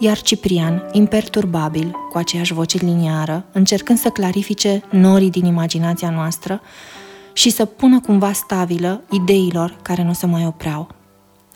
iar 0.02 0.20
Ciprian, 0.20 0.88
imperturbabil, 0.92 1.90
cu 2.10 2.18
aceeași 2.18 2.52
voce 2.52 2.78
liniară, 2.78 3.44
încercând 3.52 3.98
să 3.98 4.08
clarifice 4.08 4.82
norii 4.90 5.30
din 5.30 5.44
imaginația 5.44 6.10
noastră 6.10 6.60
și 7.32 7.50
să 7.50 7.64
pună 7.64 8.00
cumva 8.00 8.32
stabilă 8.32 9.02
ideilor 9.10 9.76
care 9.82 10.02
nu 10.02 10.12
se 10.12 10.26
mai 10.26 10.46
opreau. 10.46 10.88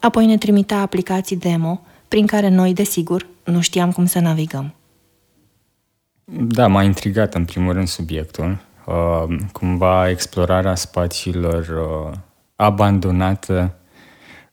Apoi 0.00 0.26
ne 0.26 0.36
trimitea 0.36 0.80
aplicații 0.80 1.36
demo, 1.36 1.80
prin 2.08 2.26
care 2.26 2.48
noi, 2.48 2.72
desigur, 2.72 3.26
nu 3.44 3.60
știam 3.60 3.92
cum 3.92 4.06
să 4.06 4.18
navigăm. 4.18 4.74
Da, 6.24 6.66
m-a 6.66 6.82
intrigat 6.82 7.34
în 7.34 7.44
primul 7.44 7.72
rând 7.72 7.88
subiectul. 7.88 8.58
Uh, 8.86 9.36
cumva 9.52 10.08
explorarea 10.08 10.74
spațiilor 10.74 11.60
uh, 11.60 12.16
abandonate 12.56 13.74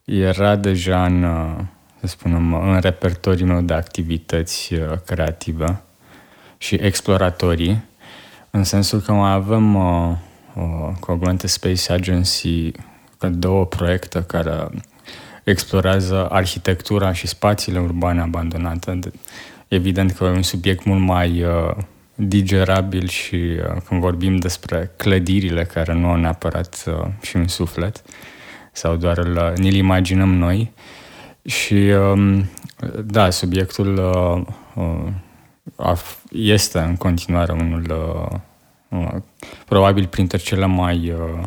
era 0.06 0.56
deja 0.56 1.06
în, 1.06 1.24
uh, 1.24 1.64
să 2.02 2.08
spunem, 2.08 2.54
în 2.54 2.80
repertoriul 2.80 3.48
meu 3.48 3.62
de 3.62 3.74
activități 3.74 4.74
uh, 4.74 4.80
creative 5.06 5.82
și 6.58 6.76
exploratorii, 6.76 7.84
în 8.50 8.64
sensul 8.64 9.00
că 9.00 9.12
mai 9.12 9.32
avem 9.32 9.76
uh, 9.76 10.16
uh, 10.56 10.96
cu 11.00 11.12
Augmented 11.12 11.50
Space 11.50 11.94
Agency 11.94 12.72
două 13.30 13.66
proiecte 13.66 14.24
care 14.24 14.70
explorează 15.44 16.28
arhitectura 16.30 17.14
și 17.14 17.28
spațiile 17.28 17.80
urbane 17.80 18.22
abandonate. 18.22 19.00
Evident 19.68 20.12
că 20.12 20.24
e 20.24 20.28
un 20.28 20.42
subiect 20.42 20.84
mult 20.84 21.02
mai 21.02 21.44
uh, 21.44 21.76
digerabil 22.16 23.08
și 23.08 23.36
uh, 23.36 23.82
când 23.88 24.02
vorbim 24.02 24.36
despre 24.36 24.92
clădirile 24.98 25.64
care 25.64 25.94
nu 25.94 26.08
au 26.08 26.16
neapărat 26.16 26.84
uh, 26.88 27.08
și 27.22 27.36
un 27.36 27.48
suflet 27.48 28.02
sau 28.72 28.96
doar 28.96 29.18
îl, 29.18 29.54
ni-l 29.56 29.76
imaginăm 29.76 30.34
noi. 30.34 30.72
Și 31.46 31.74
um, 31.76 32.50
da, 33.06 33.30
subiectul 33.30 33.98
uh, 33.98 34.42
uh, 35.76 36.00
este 36.32 36.80
în 36.80 36.96
continuare 36.96 37.52
unul 37.52 37.86
uh, 37.90 38.40
uh, 39.00 39.22
probabil 39.66 40.08
printre 40.08 40.38
cele 40.38 40.66
mai 40.66 41.12
uh, 41.12 41.44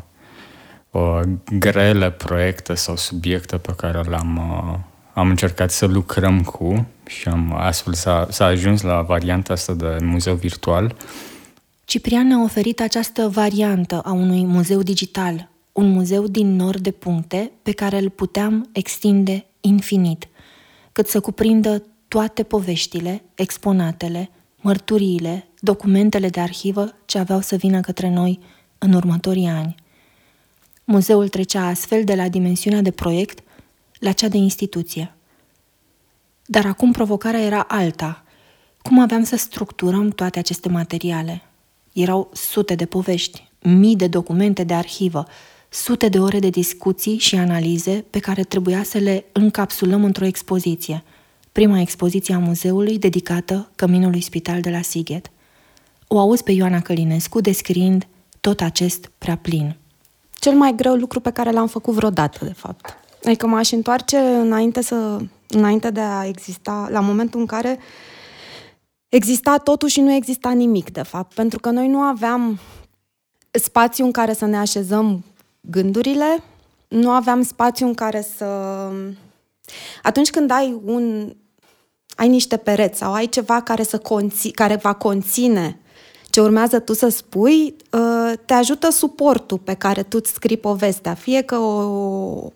uh, 0.91 1.21
grele 1.59 2.11
proiecte 2.11 2.75
sau 2.75 2.97
subiecte 2.97 3.57
pe 3.57 3.73
care 3.77 4.01
le-am 4.01 4.37
uh, 4.37 4.79
am 5.15 5.29
încercat 5.29 5.71
să 5.71 5.87
lucrăm 5.87 6.43
cu 6.43 6.87
și 7.07 7.29
am 7.29 7.55
astfel 7.57 7.95
s-a, 7.95 8.27
s-a 8.31 8.45
ajuns 8.45 8.83
la 8.83 9.03
varianta 9.03 9.53
asta 9.53 9.73
de 9.73 9.99
muzeu 10.01 10.35
virtual. 10.35 10.95
Ciprian 11.85 12.33
a 12.33 12.43
oferit 12.43 12.81
această 12.81 13.29
variantă 13.29 14.01
a 14.05 14.13
unui 14.13 14.45
muzeu 14.45 14.83
digital, 14.83 15.49
un 15.73 15.89
muzeu 15.89 16.27
din 16.27 16.57
nord 16.57 16.83
de 16.83 16.91
puncte 16.91 17.51
pe 17.63 17.73
care 17.73 17.99
îl 17.99 18.11
puteam 18.11 18.69
extinde 18.73 19.47
infinit, 19.67 20.29
cât 20.93 21.07
să 21.07 21.21
cuprindă 21.21 21.83
toate 22.09 22.43
poveștile, 22.43 23.23
exponatele, 23.35 24.31
mărturiile, 24.61 25.49
documentele 25.61 26.29
de 26.29 26.41
arhivă 26.41 26.95
ce 27.05 27.19
aveau 27.19 27.41
să 27.41 27.57
vină 27.57 27.81
către 27.81 28.11
noi 28.11 28.41
în 28.79 28.93
următorii 28.93 29.47
ani. 29.47 29.75
Muzeul 30.85 31.29
trecea 31.29 31.67
astfel 31.67 32.05
de 32.05 32.15
la 32.15 32.29
dimensiunea 32.29 32.81
de 32.81 32.91
proiect 32.91 33.43
la 33.99 34.13
cea 34.13 34.29
de 34.29 34.37
instituție. 34.37 35.15
Dar 36.47 36.67
acum 36.67 36.93
provocarea 36.93 37.41
era 37.41 37.61
alta. 37.61 38.25
Cum 38.83 39.01
aveam 39.01 39.25
să 39.25 39.37
structurăm 39.37 40.11
toate 40.11 40.39
aceste 40.39 40.69
materiale? 40.69 41.43
Erau 41.93 42.31
sute 42.33 42.75
de 42.75 42.87
povești, 42.87 43.49
mii 43.63 43.97
de 43.97 44.07
documente 44.07 44.65
de 44.65 44.75
arhivă, 44.75 45.25
sute 45.75 46.09
de 46.09 46.19
ore 46.19 46.39
de 46.39 46.49
discuții 46.49 47.19
și 47.19 47.37
analize 47.37 48.05
pe 48.11 48.19
care 48.19 48.43
trebuia 48.43 48.83
să 48.83 48.99
le 48.99 49.25
încapsulăm 49.33 50.05
într-o 50.05 50.25
expoziție. 50.25 51.03
Prima 51.53 51.81
expoziție 51.81 52.35
a 52.35 52.39
muzeului 52.39 52.99
dedicată 52.99 53.71
Căminului 53.75 54.21
Spital 54.21 54.61
de 54.61 54.71
la 54.71 54.81
Sighet. 54.83 55.31
O 56.07 56.19
auzi 56.19 56.43
pe 56.43 56.53
Ioana 56.53 56.81
Călinescu 56.81 57.41
descriind 57.41 58.07
tot 58.41 58.61
acest 58.61 59.11
prea 59.19 59.37
plin. 59.37 59.77
Cel 60.35 60.53
mai 60.53 60.75
greu 60.77 60.95
lucru 60.95 61.21
pe 61.21 61.31
care 61.31 61.51
l-am 61.51 61.67
făcut 61.67 61.95
vreodată, 61.95 62.45
de 62.45 62.53
fapt. 62.53 62.97
Adică 63.25 63.47
m-aș 63.47 63.71
întoarce 63.71 64.17
înainte, 64.17 64.83
să, 64.83 65.19
înainte 65.49 65.91
de 65.91 66.01
a 66.01 66.27
exista, 66.27 66.89
la 66.91 67.01
momentul 67.01 67.41
în 67.41 67.47
care 67.47 67.79
exista 69.09 69.57
totul 69.57 69.89
și 69.89 70.01
nu 70.01 70.13
exista 70.13 70.51
nimic, 70.51 70.91
de 70.91 71.03
fapt. 71.03 71.35
Pentru 71.35 71.59
că 71.59 71.71
noi 71.71 71.89
nu 71.89 71.99
aveam 71.99 72.59
spațiu 73.51 74.05
în 74.05 74.13
care 74.13 74.33
să 74.33 74.47
ne 74.47 74.57
așezăm 74.57 75.25
gândurile, 75.71 76.43
nu 76.89 77.11
aveam 77.11 77.43
spațiu 77.43 77.87
în 77.87 77.95
care 77.95 78.27
să... 78.37 78.47
Atunci 80.03 80.31
când 80.31 80.51
ai 80.51 80.81
un... 80.85 81.33
ai 82.17 82.29
niște 82.29 82.57
pereți 82.57 82.99
sau 82.99 83.13
ai 83.13 83.27
ceva 83.27 83.61
care, 83.61 83.83
să 83.83 83.99
conți, 83.99 84.49
care 84.49 84.77
va 84.77 84.93
conține 84.93 85.79
ce 86.31 86.41
urmează 86.41 86.79
tu 86.79 86.93
să 86.93 87.09
spui, 87.09 87.77
ă, 87.93 88.33
te 88.47 88.55
ajută 88.55 88.91
suportul 88.91 89.59
pe 89.59 89.75
care 89.75 90.03
tu 90.03 90.17
îți 90.21 90.33
scrii 90.33 90.57
povestea. 90.57 91.15
Fie 91.15 91.43
că 91.43 91.57
o 91.57 92.53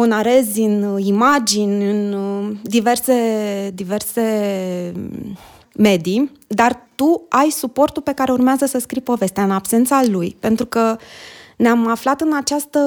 o 0.00 0.06
narezi 0.06 0.60
în 0.60 0.98
imagini, 0.98 1.90
în 1.90 2.12
uh, 2.12 2.56
diverse, 2.62 3.14
diverse 3.74 4.22
medii, 5.74 6.32
dar 6.46 6.86
tu 6.94 7.22
ai 7.28 7.50
suportul 7.50 8.02
pe 8.02 8.12
care 8.12 8.32
urmează 8.32 8.66
să 8.66 8.78
scrii 8.78 9.00
povestea 9.00 9.42
în 9.42 9.50
absența 9.50 10.02
lui, 10.06 10.36
pentru 10.40 10.66
că 10.66 10.96
ne-am 11.58 11.86
aflat 11.86 12.20
în, 12.20 12.36
această, 12.36 12.80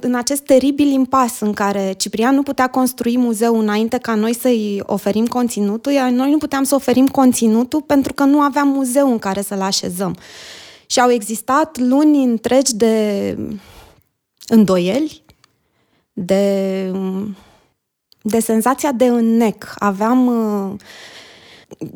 în 0.00 0.14
acest 0.14 0.42
teribil 0.42 0.86
impas 0.86 1.40
în 1.40 1.52
care 1.52 1.92
Ciprian 1.92 2.34
nu 2.34 2.42
putea 2.42 2.66
construi 2.66 3.18
muzeu 3.18 3.58
înainte 3.58 3.98
ca 3.98 4.14
noi 4.14 4.34
să-i 4.34 4.82
oferim 4.86 5.26
conținutul, 5.26 5.92
iar 5.92 6.10
noi 6.10 6.30
nu 6.30 6.38
puteam 6.38 6.64
să 6.64 6.74
oferim 6.74 7.06
conținutul 7.06 7.82
pentru 7.82 8.12
că 8.12 8.24
nu 8.24 8.40
aveam 8.40 8.68
muzeu 8.68 9.10
în 9.10 9.18
care 9.18 9.42
să-l 9.42 9.60
așezăm. 9.60 10.16
Și 10.86 11.00
au 11.00 11.10
existat 11.10 11.78
luni 11.78 12.24
întregi 12.24 12.74
de 12.74 13.36
îndoieli, 14.46 15.22
de, 16.12 16.92
de 18.22 18.40
senzația 18.40 18.92
de 18.92 19.06
înnec. 19.06 19.74
Aveam... 19.78 20.30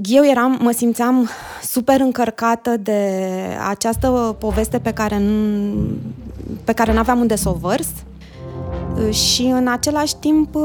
Eu 0.03 0.25
eram, 0.25 0.59
mă 0.63 0.71
simțeam 0.71 1.29
super 1.63 2.01
încărcată 2.01 2.77
de 2.77 3.21
această 3.69 4.37
poveste 4.39 4.79
pe 4.79 4.93
care, 4.93 5.19
nu, 5.19 5.75
pe 6.65 6.73
care 6.73 6.93
nu 6.93 6.99
aveam 6.99 7.21
unde 7.21 7.37
să 7.37 7.49
o 7.49 7.53
vărs 7.53 7.89
și 9.11 9.43
în 9.43 9.69
același 9.69 10.17
timp 10.17 10.57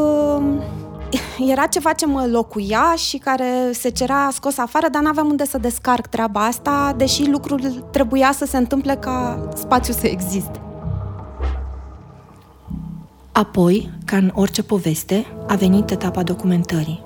era 1.51 1.65
ceva 1.65 1.91
ce 1.91 2.05
mă 2.05 2.27
locuia 2.31 2.93
și 2.95 3.17
care 3.17 3.45
se 3.73 3.89
cerea 3.89 4.29
scos 4.31 4.57
afară, 4.57 4.87
dar 4.91 5.01
n-aveam 5.01 5.27
unde 5.27 5.45
să 5.45 5.57
descarc 5.57 6.07
treaba 6.07 6.45
asta, 6.45 6.93
deși 6.97 7.29
lucrul 7.29 7.59
trebuia 7.91 8.31
să 8.31 8.45
se 8.45 8.57
întâmple 8.57 8.95
ca 8.95 9.47
spațiu 9.55 9.93
să 9.93 10.07
existe. 10.07 10.61
Apoi, 13.31 13.89
ca 14.05 14.17
în 14.17 14.31
orice 14.33 14.63
poveste, 14.63 15.25
a 15.47 15.55
venit 15.55 15.89
etapa 15.89 16.23
documentării. 16.23 17.03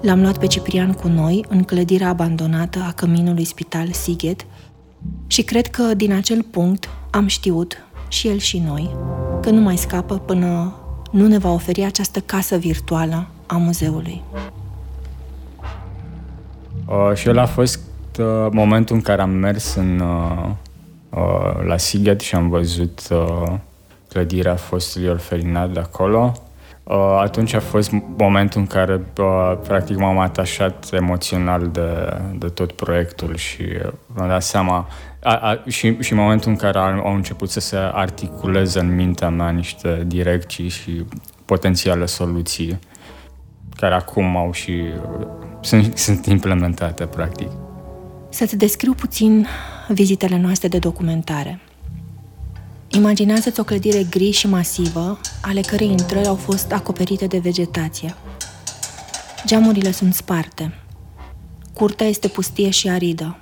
L-am 0.00 0.20
luat 0.20 0.38
pe 0.38 0.46
Ciprian 0.46 0.92
cu 0.92 1.08
noi 1.08 1.44
în 1.48 1.62
clădirea 1.62 2.08
abandonată 2.08 2.78
a 2.86 2.92
căminului 2.92 3.44
spital 3.44 3.92
Sighet 3.92 4.46
și 5.26 5.42
cred 5.42 5.66
că 5.66 5.94
din 5.94 6.12
acel 6.12 6.42
punct 6.42 6.88
am 7.10 7.26
știut, 7.26 7.76
și 8.08 8.28
el 8.28 8.38
și 8.38 8.58
noi, 8.58 8.90
că 9.42 9.50
nu 9.50 9.60
mai 9.60 9.76
scapă 9.76 10.18
până 10.18 10.74
nu 11.10 11.26
ne 11.26 11.38
va 11.38 11.52
oferi 11.52 11.84
această 11.84 12.20
casă 12.20 12.56
virtuală 12.56 13.26
a 13.46 13.56
muzeului. 13.56 14.22
Uh, 16.86 17.14
și 17.14 17.28
el 17.28 17.38
a 17.38 17.46
fost 17.46 17.80
uh, 18.18 18.46
momentul 18.50 18.94
în 18.94 19.02
care 19.02 19.22
am 19.22 19.30
mers 19.30 19.74
în, 19.74 20.00
uh, 20.00 20.50
uh, 21.10 21.64
la 21.66 21.76
Siget 21.76 22.20
și 22.20 22.34
am 22.34 22.48
văzut 22.48 23.00
uh, 23.10 23.52
clădirea 24.08 24.54
fostului 24.54 25.08
orfelinat 25.08 25.72
de 25.72 25.78
acolo. 25.78 26.32
Uh, 26.88 27.18
atunci 27.20 27.52
a 27.52 27.60
fost 27.60 27.90
momentul 28.16 28.60
în 28.60 28.66
care 28.66 29.00
uh, 29.18 29.58
practic 29.62 29.96
m-am 29.96 30.18
atașat 30.18 30.88
emoțional 30.92 31.68
de, 31.72 32.18
de 32.38 32.46
tot 32.46 32.72
proiectul 32.72 33.36
și 33.36 33.62
uh, 33.62 33.92
mi-am 34.14 34.28
dat 34.28 34.42
seama 34.42 34.88
a, 35.22 35.34
a, 35.34 35.62
și, 35.66 35.96
și 36.00 36.14
momentul 36.14 36.50
în 36.50 36.56
care 36.56 36.78
au 36.78 37.14
început 37.14 37.50
să 37.50 37.60
se 37.60 37.76
articuleze 37.76 38.78
în 38.78 38.94
mintea 38.94 39.28
mea 39.28 39.50
niște 39.50 40.04
direcții 40.06 40.68
și 40.68 41.04
potențiale 41.44 42.06
soluții 42.06 42.78
care 43.76 43.94
acum 43.94 44.36
au 44.36 44.52
și 44.52 44.82
sunt, 45.60 45.96
sunt 46.06 46.26
implementate, 46.26 47.04
practic. 47.04 47.48
Să-ți 48.28 48.56
descriu 48.56 48.92
puțin 48.92 49.46
vizitele 49.88 50.38
noastre 50.38 50.68
de 50.68 50.78
documentare. 50.78 51.60
Imaginează-ți 52.90 53.60
o 53.60 53.64
clădire 53.64 54.02
gri 54.02 54.30
și 54.30 54.46
masivă, 54.46 55.20
ale 55.42 55.60
cărei 55.60 55.90
intrări 55.90 56.26
au 56.26 56.34
fost 56.34 56.72
acoperite 56.72 57.26
de 57.26 57.38
vegetație. 57.38 58.14
Geamurile 59.46 59.90
sunt 59.90 60.14
sparte. 60.14 60.74
Curtea 61.74 62.06
este 62.06 62.28
pustie 62.28 62.70
și 62.70 62.88
aridă. 62.88 63.38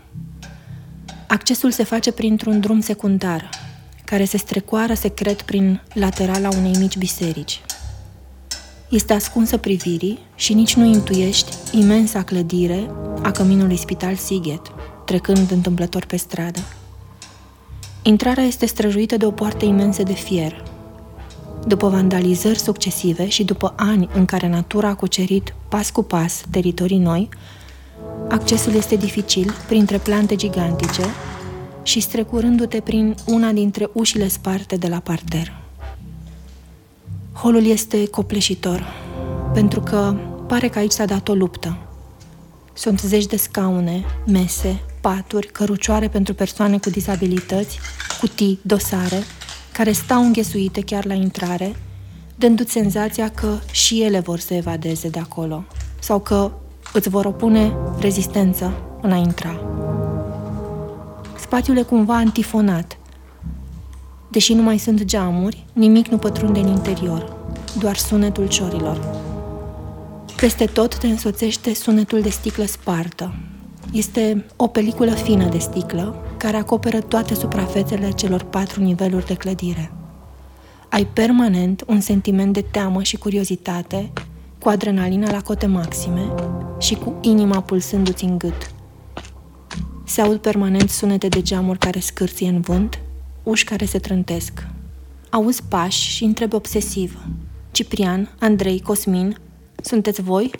Accesul 1.28 1.70
se 1.70 1.82
face 1.82 2.12
printr-un 2.12 2.60
drum 2.60 2.80
secundar, 2.80 3.50
care 4.04 4.24
se 4.24 4.36
strecoară 4.36 4.94
secret 4.94 5.42
prin 5.42 5.82
laterala 5.92 6.48
unei 6.48 6.76
mici 6.78 6.96
biserici. 6.96 7.60
Este 8.88 9.12
ascunsă 9.12 9.56
privirii 9.56 10.18
și 10.34 10.54
nici 10.54 10.74
nu 10.74 10.84
intuiești 10.84 11.56
imensa 11.72 12.22
clădire 12.22 12.90
a 13.22 13.30
căminului 13.30 13.76
Spital 13.76 14.14
Siget, 14.14 14.60
trecând 15.04 15.50
întâmplător 15.50 16.04
pe 16.04 16.16
stradă. 16.16 16.60
Intrarea 18.06 18.44
este 18.44 18.66
străjuită 18.66 19.16
de 19.16 19.26
o 19.26 19.30
poartă 19.30 19.64
imensă 19.64 20.02
de 20.02 20.12
fier. 20.12 20.64
După 21.66 21.88
vandalizări 21.88 22.58
succesive 22.58 23.28
și 23.28 23.44
după 23.44 23.72
ani 23.76 24.08
în 24.14 24.24
care 24.24 24.48
natura 24.48 24.88
a 24.88 24.94
cucerit 24.94 25.54
pas 25.68 25.90
cu 25.90 26.02
pas 26.02 26.42
teritorii 26.50 26.98
noi, 26.98 27.28
accesul 28.28 28.74
este 28.74 28.96
dificil 28.96 29.52
printre 29.68 29.98
plante 29.98 30.36
gigantice 30.36 31.02
și 31.82 32.00
strecurându-te 32.00 32.80
prin 32.80 33.14
una 33.26 33.52
dintre 33.52 33.90
ușile 33.92 34.28
sparte 34.28 34.76
de 34.76 34.88
la 34.88 34.98
parter. 34.98 35.56
Holul 37.32 37.64
este 37.64 38.06
copleșitor, 38.06 38.86
pentru 39.54 39.80
că 39.80 40.16
pare 40.46 40.68
că 40.68 40.78
aici 40.78 40.92
s-a 40.92 41.04
dat 41.04 41.28
o 41.28 41.34
luptă. 41.34 41.76
Sunt 42.72 43.00
zeci 43.00 43.26
de 43.26 43.36
scaune, 43.36 44.04
mese, 44.26 44.82
paturi, 45.06 45.46
cărucioare 45.46 46.08
pentru 46.08 46.34
persoane 46.34 46.78
cu 46.78 46.90
dizabilități, 46.90 47.78
cutii, 48.20 48.58
dosare, 48.62 49.22
care 49.72 49.92
stau 49.92 50.22
înghesuite 50.24 50.80
chiar 50.80 51.04
la 51.04 51.14
intrare, 51.14 51.76
dându-ți 52.34 52.72
senzația 52.72 53.28
că 53.28 53.58
și 53.70 54.02
ele 54.02 54.20
vor 54.20 54.38
să 54.38 54.54
evadeze 54.54 55.08
de 55.08 55.18
acolo 55.18 55.64
sau 55.98 56.20
că 56.20 56.52
îți 56.92 57.08
vor 57.08 57.24
opune 57.24 57.72
rezistență 57.98 58.72
în 59.02 59.12
a 59.12 59.16
intra. 59.16 59.60
Spațiul 61.40 61.76
e 61.76 61.82
cumva 61.82 62.14
antifonat. 62.14 62.98
Deși 64.28 64.54
nu 64.54 64.62
mai 64.62 64.78
sunt 64.78 65.02
geamuri, 65.04 65.64
nimic 65.72 66.06
nu 66.06 66.18
pătrunde 66.18 66.60
în 66.60 66.68
interior, 66.68 67.36
doar 67.78 67.96
sunetul 67.96 68.48
ciorilor. 68.48 69.00
Peste 70.36 70.64
tot 70.64 70.98
te 70.98 71.06
însoțește 71.06 71.74
sunetul 71.74 72.20
de 72.20 72.28
sticlă 72.28 72.64
spartă, 72.64 73.34
este 73.92 74.44
o 74.56 74.66
peliculă 74.66 75.10
fină 75.10 75.48
de 75.48 75.58
sticlă 75.58 76.22
care 76.36 76.56
acoperă 76.56 77.00
toate 77.00 77.34
suprafețele 77.34 78.10
celor 78.10 78.42
patru 78.42 78.82
niveluri 78.82 79.26
de 79.26 79.34
clădire. 79.34 79.92
Ai 80.88 81.06
permanent 81.06 81.84
un 81.86 82.00
sentiment 82.00 82.52
de 82.52 82.60
teamă 82.60 83.02
și 83.02 83.16
curiozitate, 83.16 84.12
cu 84.58 84.68
adrenalina 84.68 85.30
la 85.30 85.40
cote 85.40 85.66
maxime 85.66 86.34
și 86.78 86.94
cu 86.94 87.14
inima 87.20 87.62
pulsându-ți 87.62 88.24
în 88.24 88.38
gât. 88.38 88.70
Se 90.04 90.20
aud 90.20 90.38
permanent 90.38 90.90
sunete 90.90 91.28
de 91.28 91.42
geamuri 91.42 91.78
care 91.78 91.98
scârție 91.98 92.48
în 92.48 92.60
vânt, 92.60 92.98
uși 93.42 93.64
care 93.64 93.84
se 93.84 93.98
trântesc. 93.98 94.66
Auzi 95.30 95.62
pași 95.68 96.08
și 96.08 96.24
întrebi 96.24 96.54
obsesiv. 96.54 97.18
Ciprian, 97.70 98.30
Andrei, 98.38 98.80
Cosmin, 98.80 99.36
sunteți 99.82 100.22
voi? 100.22 100.50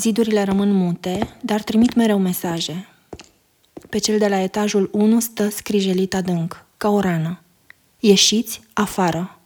Zidurile 0.00 0.42
rămân 0.42 0.72
mute, 0.72 1.36
dar 1.40 1.62
trimit 1.62 1.94
mereu 1.94 2.18
mesaje. 2.18 2.88
Pe 3.88 3.98
cel 3.98 4.18
de 4.18 4.28
la 4.28 4.40
etajul 4.40 4.88
1 4.92 5.20
stă 5.20 5.48
scrijelit 5.48 6.14
adânc, 6.14 6.64
ca 6.76 6.88
o 6.88 7.00
rană. 7.00 7.40
Ieșiți 7.98 8.60
afară. 8.72 9.38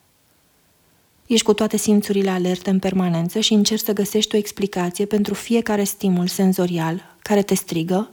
Ești 1.26 1.44
cu 1.44 1.52
toate 1.52 1.76
simțurile 1.76 2.30
alerte 2.30 2.70
în 2.70 2.78
permanență 2.78 3.40
și 3.40 3.52
încerci 3.52 3.84
să 3.84 3.92
găsești 3.92 4.34
o 4.34 4.38
explicație 4.38 5.04
pentru 5.04 5.34
fiecare 5.34 5.84
stimul 5.84 6.26
senzorial 6.26 7.16
care 7.22 7.42
te 7.42 7.54
strigă 7.54 8.10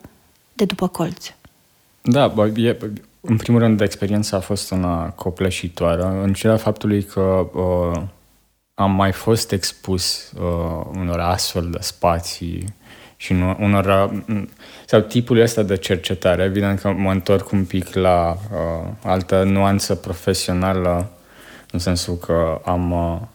de 0.53 0.65
după 0.65 0.87
colț. 0.87 1.25
Da, 2.01 2.27
bă, 2.27 2.47
e, 2.47 2.77
în 3.21 3.37
primul 3.37 3.59
rând, 3.59 3.81
experiența 3.81 4.37
a 4.37 4.39
fost 4.39 4.71
una 4.71 5.09
copleșitoare, 5.09 6.03
în 6.03 6.33
ciuda 6.33 6.57
faptului 6.57 7.03
că 7.03 7.49
uh, 7.53 8.01
am 8.81 8.91
mai 8.91 9.11
fost 9.11 9.51
expus 9.51 10.31
uh, 10.31 10.85
unor 10.95 11.19
astfel 11.19 11.69
de 11.69 11.77
spații 11.81 12.73
și 13.15 13.31
unor, 13.59 14.11
uh, 14.27 14.43
sau 14.85 14.99
tipul 14.99 15.39
ăsta 15.39 15.61
de 15.63 15.77
cercetare. 15.77 16.43
Evident 16.43 16.79
că 16.79 16.91
mă 16.91 17.11
întorc 17.11 17.51
un 17.51 17.65
pic 17.65 17.93
la 17.93 18.37
uh, 18.51 18.87
altă 19.03 19.43
nuanță 19.43 19.95
profesională, 19.95 21.11
în 21.71 21.79
sensul 21.79 22.15
că 22.15 22.61
am 22.65 22.91
uh, 22.91 23.27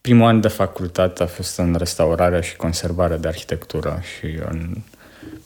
primul 0.00 0.26
an 0.26 0.40
de 0.40 0.48
facultate 0.48 1.22
a 1.22 1.26
fost 1.26 1.58
în 1.58 1.74
restaurarea 1.78 2.40
și 2.40 2.56
conservarea 2.56 3.16
de 3.16 3.28
arhitectură 3.28 4.00
și 4.16 4.38
în 4.48 4.76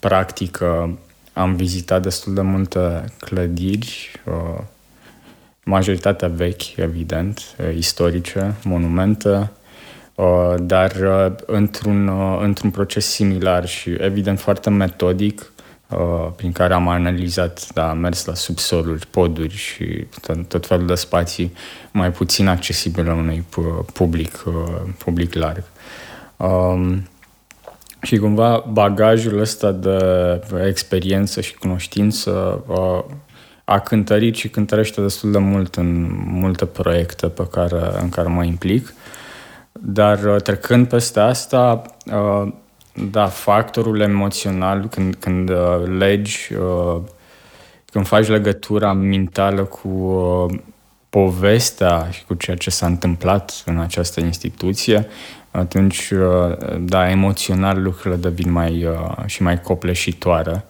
practică 0.00 0.98
am 1.33 1.57
vizitat 1.57 2.02
destul 2.02 2.35
de 2.35 2.40
multe 2.40 3.04
clădiri, 3.18 4.20
uh, 4.24 4.62
majoritatea 5.64 6.29
vechi, 6.29 6.77
evident, 6.77 7.57
istorice, 7.77 8.55
monumente, 8.64 9.50
dar 10.57 10.92
într-un, 11.46 12.11
într-un 12.40 12.70
proces 12.70 13.07
similar 13.07 13.66
și 13.66 13.90
evident 13.90 14.40
foarte 14.40 14.70
metodic, 14.70 15.53
prin 16.37 16.53
care 16.53 16.74
am 16.74 16.88
analizat, 16.88 17.72
da, 17.72 17.90
am 17.90 17.98
mers 17.98 18.24
la 18.24 18.35
subsoluri, 18.35 19.07
poduri 19.07 19.55
și 19.55 20.07
tot, 20.20 20.48
tot 20.48 20.66
felul 20.66 20.87
de 20.87 20.94
spații 20.94 21.53
mai 21.92 22.12
puțin 22.12 22.46
accesibile 22.46 23.12
unui 23.12 23.44
public, 23.92 24.44
public 24.98 25.35
larg. 25.35 25.64
Um, 26.37 27.09
și 28.03 28.16
cumva 28.16 28.64
bagajul 28.68 29.38
ăsta 29.38 29.72
de 29.72 29.98
experiență 30.66 31.40
și 31.40 31.55
cunoștință 31.55 32.64
uh, 32.66 33.14
a 33.64 33.79
cântărit 33.79 34.35
și 34.35 34.48
cântărește 34.48 35.00
destul 35.00 35.33
de 35.33 35.38
mult 35.38 35.74
în 35.74 36.11
multe 36.27 36.64
proiecte 36.64 37.29
pe 37.29 37.46
care, 37.50 38.00
în 38.00 38.09
care 38.09 38.29
mă 38.29 38.44
implic. 38.44 38.94
Dar 39.72 40.24
uh, 40.24 40.42
trecând 40.42 40.88
peste 40.88 41.20
asta, 41.20 41.83
uh, 42.07 42.53
da, 43.11 43.27
factorul 43.27 44.00
emoțional, 44.00 44.88
când, 44.88 45.14
când 45.14 45.50
uh, 45.50 45.83
legi, 45.98 46.50
când 47.92 48.07
faci 48.07 48.27
legătura 48.27 48.92
mentală 48.92 49.64
cu 49.64 50.16
povestea 51.09 52.09
și 52.11 52.24
cu 52.24 52.35
ceea 52.35 52.57
ce 52.57 52.70
s-a 52.70 52.87
întâmplat 52.87 53.62
în 53.66 53.79
această 53.79 54.20
instituție, 54.20 55.07
atunci, 55.50 56.12
da, 56.79 57.11
emoțional 57.11 57.83
lucrurile 57.83 58.16
devin 58.16 58.53
mai 58.53 58.88
și 59.27 59.42
mai 59.42 59.61
copleșitoare. 59.61 60.64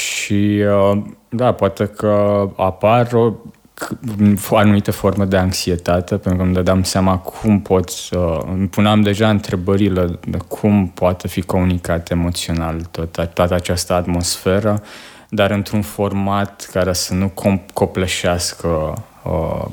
Și 0.00 0.62
uh, 0.92 1.02
da, 1.28 1.52
poate 1.52 1.86
că 1.86 2.48
apar 2.56 3.12
o 3.12 4.56
anumite 4.56 4.90
forme 4.90 5.24
de 5.24 5.36
anxietate, 5.36 6.16
pentru 6.16 6.36
că 6.36 6.42
îmi 6.42 6.54
dădeam 6.54 6.82
seama 6.82 7.18
cum 7.18 7.60
pot 7.60 7.90
să... 7.90 8.40
Îmi 8.46 8.68
puneam 8.68 9.00
deja 9.00 9.30
întrebările 9.30 10.18
de 10.28 10.36
cum 10.48 10.88
poate 10.88 11.28
fi 11.28 11.42
comunicat 11.42 12.10
emoțional 12.10 12.80
tot, 12.90 13.12
toată 13.34 13.54
această 13.54 13.92
atmosferă, 13.92 14.82
dar 15.28 15.50
într-un 15.50 15.82
format 15.82 16.68
care 16.72 16.92
să 16.92 17.14
nu 17.14 17.32
copleșească, 17.72 18.94
uh, 19.24 19.64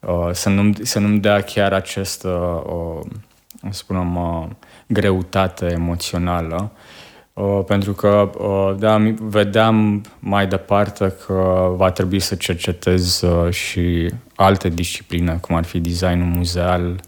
uh, 0.00 0.28
să, 0.32 0.48
nu, 0.48 0.72
să 0.82 0.98
nu-mi 0.98 1.20
dea 1.20 1.40
chiar 1.40 1.72
această, 1.72 2.28
uh, 2.66 3.06
spunem, 3.70 4.16
uh, 4.16 4.46
greutate 4.86 5.66
emoțională. 5.66 6.70
Uh, 7.34 7.60
pentru 7.66 7.92
că 7.92 8.30
uh, 8.38 8.74
da, 8.78 9.14
vedeam 9.20 10.04
mai 10.18 10.46
departe 10.46 11.14
că 11.26 11.72
va 11.76 11.90
trebui 11.90 12.20
să 12.20 12.34
cercetez 12.34 13.20
uh, 13.20 13.52
și 13.52 14.10
alte 14.34 14.68
discipline, 14.68 15.38
cum 15.40 15.56
ar 15.56 15.64
fi 15.64 15.80
designul 15.80 16.26
muzeal 16.26 17.00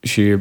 și 0.00 0.36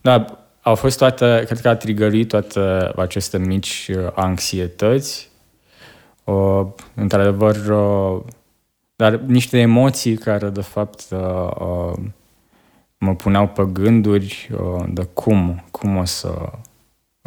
da, 0.00 0.24
au 0.62 0.74
fost 0.74 0.98
toate, 0.98 1.42
cred 1.46 1.60
că 1.60 1.68
a 1.68 1.76
trigărit 1.76 2.28
toate 2.28 2.60
aceste 2.96 3.38
mici 3.38 3.90
anxietăți. 4.14 5.30
Într-adevăr 6.94 7.56
dar 8.96 9.16
niște 9.16 9.58
emoții 9.58 10.16
care 10.16 10.48
de 10.48 10.60
fapt 10.60 11.10
mă 12.98 13.14
puneau 13.16 13.48
pe 13.48 13.68
gânduri 13.72 14.50
de 14.88 15.02
cum, 15.02 15.64
cum 15.70 15.96
o 15.96 16.04
să 16.04 16.50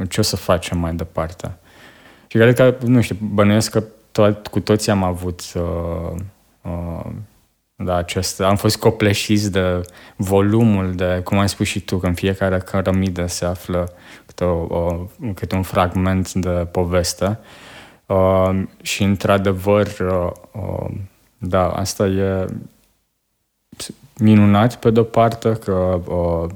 ce 0.06 0.20
o 0.20 0.24
să 0.24 0.36
facem 0.36 0.80
mai 0.80 0.94
departe? 0.94 1.58
Și 2.28 2.38
cred 2.38 2.56
că, 2.56 2.76
nu 2.86 3.02
știu, 3.02 3.18
bănuiesc 3.20 3.72
că 3.72 3.84
tot, 4.12 4.48
cu 4.48 4.60
toții 4.60 4.92
am 4.92 5.04
avut 5.04 5.42
uh, 5.56 6.20
uh, 6.62 7.12
da, 7.76 7.96
acest, 7.96 8.42
am 8.42 8.56
fost 8.56 8.78
copleșiți 8.78 9.52
de 9.52 9.82
volumul, 10.16 10.96
de, 10.96 11.22
cum 11.24 11.40
ai 11.40 11.50
spus 11.50 11.68
și 11.68 11.80
tu, 11.80 11.98
că 11.98 12.08
în 12.08 12.14
fiecare 12.14 12.58
cărămidă 12.58 13.28
se 13.28 13.46
află 13.46 13.94
câte, 14.26 14.44
o, 14.44 14.78
o, 14.78 15.08
câte 15.34 15.56
un 15.56 15.62
fragment 15.62 16.34
de 16.34 16.50
poveste. 16.50 17.40
Uh, 18.06 18.64
și, 18.82 19.04
într-adevăr, 19.04 19.88
uh, 19.88 20.32
uh, 20.52 20.92
da, 21.38 21.70
asta 21.70 22.08
e 22.08 22.46
minunat 24.18 24.76
pe 24.76 24.90
de-o 24.90 25.04
parte, 25.04 25.54
că 25.54 26.02
uh, 26.06 26.50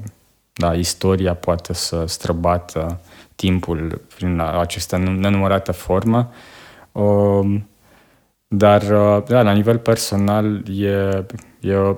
da, 0.54 0.74
istoria 0.74 1.34
poate 1.34 1.74
să 1.74 2.06
străbată 2.06 3.00
timpul 3.42 4.02
prin 4.16 4.40
această 4.40 4.98
nenumărată 4.98 5.72
formă. 5.72 6.32
Um, 6.92 7.68
dar, 8.48 8.82
uh, 8.82 9.24
da, 9.28 9.42
la 9.42 9.52
nivel 9.52 9.78
personal, 9.78 10.70
e, 10.70 11.26
e, 11.60 11.76
o, 11.76 11.96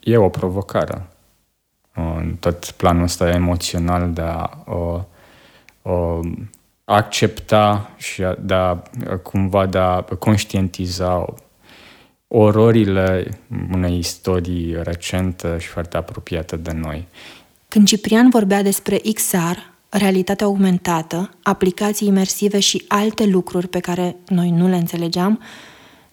e 0.00 0.16
o 0.16 0.28
provocare 0.28 1.06
în 1.94 2.36
tot 2.40 2.70
planul 2.70 3.02
ăsta 3.02 3.28
emoțional 3.30 4.12
de 4.12 4.22
a 4.22 4.50
o, 4.64 5.04
o 5.82 6.20
accepta 6.84 7.90
și 7.96 8.22
de 8.40 8.54
a, 8.54 8.76
cumva 9.22 9.66
de 9.66 9.78
a 9.78 10.02
conștientiza 10.02 11.34
ororile 12.28 13.40
unei 13.72 13.98
istorii 13.98 14.82
recente 14.82 15.58
și 15.58 15.68
foarte 15.68 15.96
apropiate 15.96 16.56
de 16.56 16.72
noi. 16.72 17.08
Când 17.68 17.86
Ciprian 17.86 18.28
vorbea 18.30 18.62
despre 18.62 19.00
XR, 19.14 19.74
realitatea 19.88 20.46
augmentată, 20.46 21.30
aplicații 21.42 22.08
imersive 22.08 22.58
și 22.58 22.84
alte 22.88 23.24
lucruri 23.24 23.68
pe 23.68 23.80
care 23.80 24.16
noi 24.28 24.50
nu 24.50 24.68
le 24.68 24.76
înțelegeam, 24.76 25.40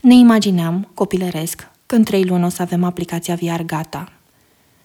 ne 0.01 0.13
imagineam, 0.13 0.89
copilăresc, 0.93 1.67
că 1.85 1.95
în 1.95 2.03
trei 2.03 2.23
luni 2.23 2.43
o 2.43 2.49
să 2.49 2.61
avem 2.61 2.83
aplicația 2.83 3.35
VR 3.35 3.61
gata. 3.61 4.11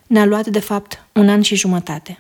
Ne-a 0.07 0.25
luat, 0.25 0.47
de 0.47 0.61
fapt, 0.61 1.05
un 1.13 1.29
an 1.29 1.41
și 1.41 1.57
jumătate. 1.57 2.19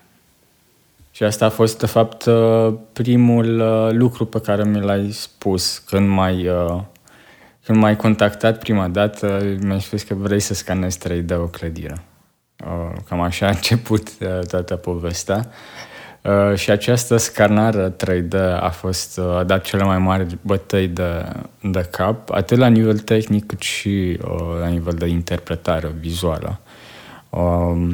Și 1.11 1.25
asta 1.25 1.45
a 1.45 1.51
fost, 1.51 1.79
de 1.79 1.87
fapt, 1.87 2.25
uh, 2.25 2.75
primul 2.93 3.61
uh, 3.61 3.93
lucru 3.93 4.25
pe 4.25 4.41
care 4.41 4.65
mi 4.65 4.81
l-ai 4.81 5.11
spus 5.13 5.79
când 5.79 6.09
m-ai, 6.09 6.49
uh, 6.49 6.83
când 7.65 7.79
m-ai 7.79 7.97
contactat 7.97 8.59
prima 8.59 8.89
dată. 8.89 9.57
Mi-ai 9.61 9.81
spus 9.81 10.03
că 10.03 10.15
vrei 10.15 10.41
să 10.41 10.55
scanezi 10.55 10.99
3D 11.09 11.37
o 11.37 11.47
clădire. 11.47 12.03
Cam 13.09 13.21
așa 13.21 13.47
a 13.47 13.51
început 13.51 14.11
toată 14.49 14.77
povestea. 14.77 15.51
Uh, 16.23 16.55
și 16.55 16.71
această 16.71 17.17
scanare 17.17 17.95
3D 17.97 18.61
a 18.61 18.69
fost 18.69 19.19
uh, 19.19 19.37
a 19.37 19.45
dat 19.45 19.65
cele 19.65 19.83
mai 19.83 19.99
mari 19.99 20.39
bătăi 20.41 20.89
de, 20.89 21.33
de 21.63 21.89
cap, 21.91 22.31
atât 22.31 22.59
la 22.59 22.67
nivel 22.67 22.99
tehnic 22.99 23.47
cât 23.47 23.61
și 23.61 24.19
uh, 24.25 24.59
la 24.61 24.67
nivel 24.67 24.95
de 24.95 25.07
interpretare 25.07 25.93
vizuală. 26.01 26.61
Uh, 27.31 27.89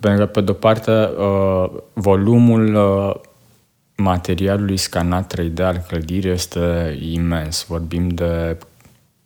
pentru 0.00 0.24
că, 0.24 0.30
pe 0.30 0.40
de-o 0.40 0.54
parte, 0.54 0.90
uh, 0.90 1.70
volumul 1.92 2.74
uh, 2.74 3.14
materialului 3.96 4.76
scanat 4.76 5.34
3D 5.40 5.62
al 5.62 5.84
clădirii 5.88 6.30
este 6.30 6.98
imens. 7.12 7.64
Vorbim 7.68 8.08
de 8.08 8.58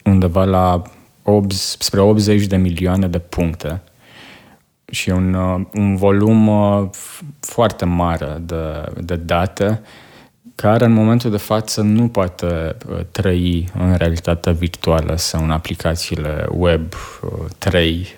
undeva 0.04 0.44
la 0.44 0.82
8, 1.22 1.52
spre 1.52 2.00
80 2.00 2.46
de 2.46 2.56
milioane 2.56 3.06
de 3.06 3.18
puncte 3.18 3.82
și 4.90 5.10
un, 5.10 5.34
uh, 5.34 5.66
un 5.74 5.96
volum 5.96 6.48
uh, 6.48 6.88
foarte 7.40 7.84
mare 7.84 8.36
de, 8.40 8.92
de 9.00 9.16
date 9.16 9.80
care 10.54 10.84
în 10.84 10.92
momentul 10.92 11.30
de 11.30 11.36
față 11.36 11.80
nu 11.80 12.08
poate 12.08 12.76
uh, 12.90 12.98
trăi 13.10 13.68
în 13.78 13.94
realitatea 13.96 14.52
virtuală 14.52 15.16
sau 15.16 15.42
în 15.42 15.50
aplicațiile 15.50 16.46
web 16.50 16.94
3, 17.58 18.08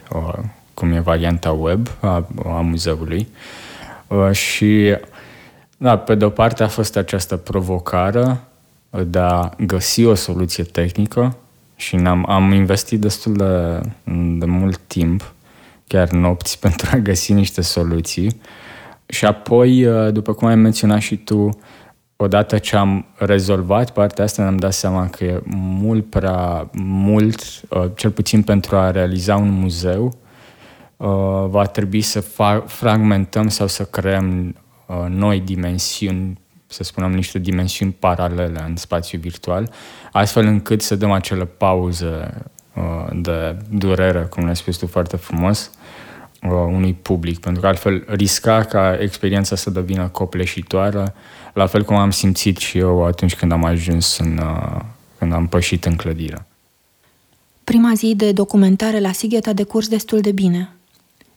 cum 0.74 0.92
e 0.92 1.00
varianta 1.00 1.52
web 1.52 1.88
a, 2.00 2.26
a 2.44 2.60
muzeului. 2.60 3.28
Și, 4.32 4.96
da, 5.76 5.98
pe 5.98 6.14
de 6.14 6.24
o 6.24 6.28
parte 6.28 6.62
a 6.62 6.68
fost 6.68 6.96
această 6.96 7.36
provocare 7.36 8.40
de 9.06 9.18
a 9.18 9.50
găsi 9.66 10.04
o 10.04 10.14
soluție 10.14 10.64
tehnică 10.64 11.36
și 11.76 11.96
am, 11.96 12.30
am 12.30 12.52
investit 12.52 13.00
destul 13.00 13.34
de, 13.34 13.80
de 14.38 14.46
mult 14.46 14.80
timp 14.86 15.32
chiar 15.90 16.10
nopți 16.10 16.58
pentru 16.64 16.88
a 16.92 16.96
găsi 16.96 17.32
niște 17.32 17.60
soluții. 17.60 18.40
Și 19.06 19.24
apoi, 19.24 19.84
uh, 19.84 20.12
după 20.12 20.32
cum 20.32 20.48
ai 20.48 20.54
menționat 20.54 21.00
și 21.00 21.16
tu, 21.16 21.48
odată 22.16 22.58
ce 22.58 22.76
am 22.76 23.06
rezolvat 23.16 23.90
partea 23.90 24.24
asta, 24.24 24.42
ne-am 24.42 24.56
dat 24.56 24.72
seama 24.72 25.08
că 25.08 25.24
e 25.24 25.42
mult 25.54 26.10
prea 26.10 26.70
mult, 26.82 27.42
uh, 27.68 27.84
cel 27.94 28.10
puțin 28.10 28.42
pentru 28.42 28.76
a 28.76 28.90
realiza 28.90 29.36
un 29.36 29.50
muzeu, 29.50 30.18
uh, 30.96 31.08
va 31.48 31.66
trebui 31.66 32.00
să 32.00 32.20
fragmentăm 32.66 33.48
sau 33.48 33.66
să 33.66 33.84
creăm 33.84 34.54
noi 35.08 35.40
dimensiuni, 35.40 36.40
să 36.66 36.82
spunem 36.82 37.12
niște 37.12 37.38
dimensiuni 37.38 37.92
paralele 37.98 38.64
în 38.68 38.76
spațiu 38.76 39.18
virtual, 39.18 39.72
astfel 40.12 40.46
încât 40.46 40.82
să 40.82 40.96
dăm 40.96 41.10
acele 41.10 41.44
pauze 41.44 42.44
de 43.12 43.56
durere, 43.70 44.20
cum 44.20 44.42
ne-ai 44.42 44.56
spus 44.56 44.76
tu 44.76 44.86
foarte 44.86 45.16
frumos, 45.16 45.70
Uh, 46.42 46.50
unui 46.50 46.94
public, 46.94 47.38
pentru 47.38 47.60
că 47.60 47.66
altfel 47.66 48.04
risca 48.06 48.64
ca 48.64 48.96
experiența 49.00 49.56
să 49.56 49.70
devină 49.70 50.08
copleșitoare, 50.08 51.14
la 51.52 51.66
fel 51.66 51.84
cum 51.84 51.96
am 51.96 52.10
simțit 52.10 52.56
și 52.56 52.78
eu 52.78 53.04
atunci 53.04 53.34
când 53.34 53.52
am 53.52 53.64
ajuns 53.64 54.18
în, 54.18 54.38
uh, 54.38 54.80
când 55.18 55.32
am 55.32 55.46
pășit 55.46 55.84
în 55.84 55.96
clădire. 55.96 56.46
Prima 57.64 57.92
zi 57.94 58.14
de 58.16 58.32
documentare 58.32 59.00
la 59.00 59.12
Sighet 59.12 59.46
a 59.46 59.52
decurs 59.52 59.88
destul 59.88 60.20
de 60.20 60.32
bine. 60.32 60.72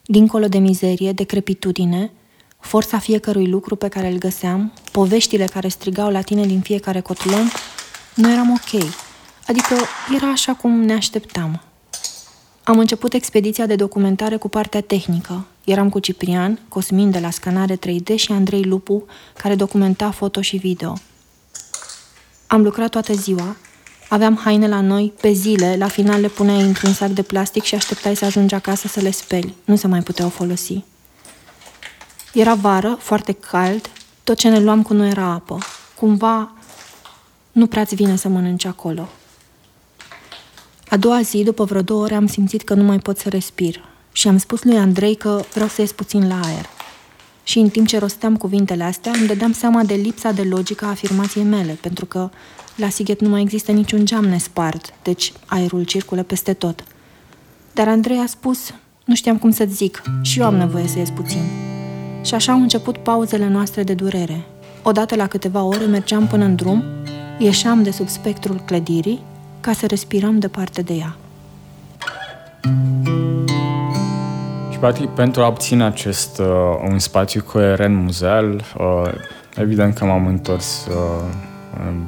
Dincolo 0.05 0.47
de 0.47 0.57
mizerie, 0.57 1.11
de 1.11 1.23
crepitudine, 1.23 2.11
forța 2.59 2.99
fiecărui 2.99 3.47
lucru 3.47 3.75
pe 3.75 3.87
care 3.87 4.07
îl 4.07 4.17
găseam, 4.17 4.73
poveștile 4.91 5.45
care 5.45 5.67
strigau 5.67 6.11
la 6.11 6.21
tine 6.21 6.45
din 6.45 6.59
fiecare 6.59 6.99
cotlon, 6.99 7.51
nu 8.15 8.31
eram 8.31 8.49
ok. 8.51 8.83
Adică 9.47 9.75
era 10.15 10.27
așa 10.27 10.53
cum 10.53 10.81
ne 10.81 10.93
așteptam. 10.93 11.61
Am 12.65 12.79
început 12.79 13.13
expediția 13.13 13.65
de 13.65 13.75
documentare 13.75 14.37
cu 14.37 14.49
partea 14.49 14.81
tehnică. 14.81 15.45
Eram 15.63 15.89
cu 15.89 15.99
Ciprian, 15.99 16.59
Cosmin 16.67 17.11
de 17.11 17.19
la 17.19 17.29
Scanare 17.29 17.77
3D 17.77 18.15
și 18.15 18.31
Andrei 18.31 18.63
Lupu, 18.63 19.05
care 19.37 19.55
documenta 19.55 20.11
foto 20.11 20.41
și 20.41 20.57
video. 20.57 20.93
Am 22.47 22.61
lucrat 22.61 22.89
toată 22.89 23.13
ziua, 23.13 23.55
aveam 24.09 24.37
haine 24.43 24.67
la 24.67 24.81
noi, 24.81 25.13
pe 25.21 25.31
zile, 25.31 25.75
la 25.77 25.87
final 25.87 26.21
le 26.21 26.27
puneai 26.27 26.61
într-un 26.61 26.93
sac 26.93 27.09
de 27.09 27.21
plastic 27.21 27.63
și 27.63 27.75
așteptai 27.75 28.15
să 28.15 28.25
ajungi 28.25 28.55
acasă 28.55 28.87
să 28.87 28.99
le 28.99 29.11
speli. 29.11 29.53
Nu 29.65 29.75
se 29.75 29.87
mai 29.87 30.01
puteau 30.01 30.29
folosi. 30.29 30.83
Era 32.33 32.53
vară, 32.53 32.97
foarte 32.99 33.31
cald, 33.31 33.89
tot 34.23 34.37
ce 34.37 34.49
ne 34.49 34.59
luam 34.59 34.81
cu 34.81 34.93
noi 34.93 35.09
era 35.09 35.25
apă. 35.25 35.57
Cumva 35.99 36.51
nu 37.51 37.67
prea-ți 37.67 37.95
vine 37.95 38.15
să 38.15 38.27
mănânci 38.27 38.65
acolo. 38.65 39.09
A 40.93 40.97
doua 40.97 41.21
zi, 41.21 41.43
după 41.43 41.63
vreo 41.63 41.81
două 41.81 42.03
ore, 42.03 42.15
am 42.15 42.27
simțit 42.27 42.61
că 42.61 42.73
nu 42.73 42.83
mai 42.83 42.99
pot 42.99 43.17
să 43.17 43.29
respir 43.29 43.83
și 44.11 44.27
am 44.27 44.37
spus 44.37 44.63
lui 44.63 44.77
Andrei 44.77 45.15
că 45.15 45.41
vreau 45.53 45.67
să 45.67 45.81
ies 45.81 45.91
puțin 45.91 46.27
la 46.27 46.39
aer. 46.43 46.65
Și 47.43 47.59
în 47.59 47.69
timp 47.69 47.87
ce 47.87 47.97
rosteam 47.97 48.37
cuvintele 48.37 48.83
astea, 48.83 49.11
îmi 49.15 49.27
dădeam 49.27 49.51
seama 49.51 49.83
de 49.83 49.93
lipsa 49.93 50.31
de 50.31 50.41
logică 50.41 50.85
a 50.85 50.89
afirmației 50.89 51.43
mele, 51.43 51.77
pentru 51.81 52.05
că 52.05 52.29
la 52.75 52.89
Sighet 52.89 53.21
nu 53.21 53.29
mai 53.29 53.41
există 53.41 53.71
niciun 53.71 54.05
geam 54.05 54.25
nespart, 54.25 54.93
deci 55.03 55.33
aerul 55.45 55.83
circulă 55.83 56.23
peste 56.23 56.53
tot. 56.53 56.83
Dar 57.73 57.87
Andrei 57.87 58.17
a 58.17 58.25
spus, 58.25 58.59
nu 59.05 59.15
știam 59.15 59.37
cum 59.37 59.51
să-ți 59.51 59.73
zic, 59.73 60.01
și 60.21 60.39
eu 60.39 60.45
am 60.45 60.55
nevoie 60.55 60.87
să 60.87 60.99
ies 60.99 61.09
puțin. 61.09 61.43
Și 62.21 62.33
așa 62.33 62.51
au 62.51 62.61
început 62.61 62.97
pauzele 62.97 63.47
noastre 63.47 63.83
de 63.83 63.93
durere. 63.93 64.45
Odată 64.83 65.15
la 65.15 65.27
câteva 65.27 65.63
ore 65.63 65.85
mergeam 65.85 66.27
până 66.27 66.45
în 66.45 66.55
drum, 66.55 66.83
ieșeam 67.39 67.83
de 67.83 67.91
sub 67.91 68.07
spectrul 68.09 68.61
clădirii 68.65 69.31
ca 69.63 69.73
să 69.73 69.85
respirăm 69.85 70.39
departe 70.39 70.81
de 70.81 70.93
ea. 70.93 71.15
Și 74.71 74.77
practic 74.77 75.09
pentru 75.09 75.41
a 75.41 75.47
obține 75.47 75.83
acest 75.83 76.39
uh, 76.39 76.45
un 76.89 76.99
spațiu 76.99 77.43
coerent 77.43 77.95
muzeal, 77.95 78.63
uh, 78.77 79.11
evident 79.55 79.97
că 79.97 80.05
m-am 80.05 80.27
întors 80.27 80.85
uh, 80.85 80.95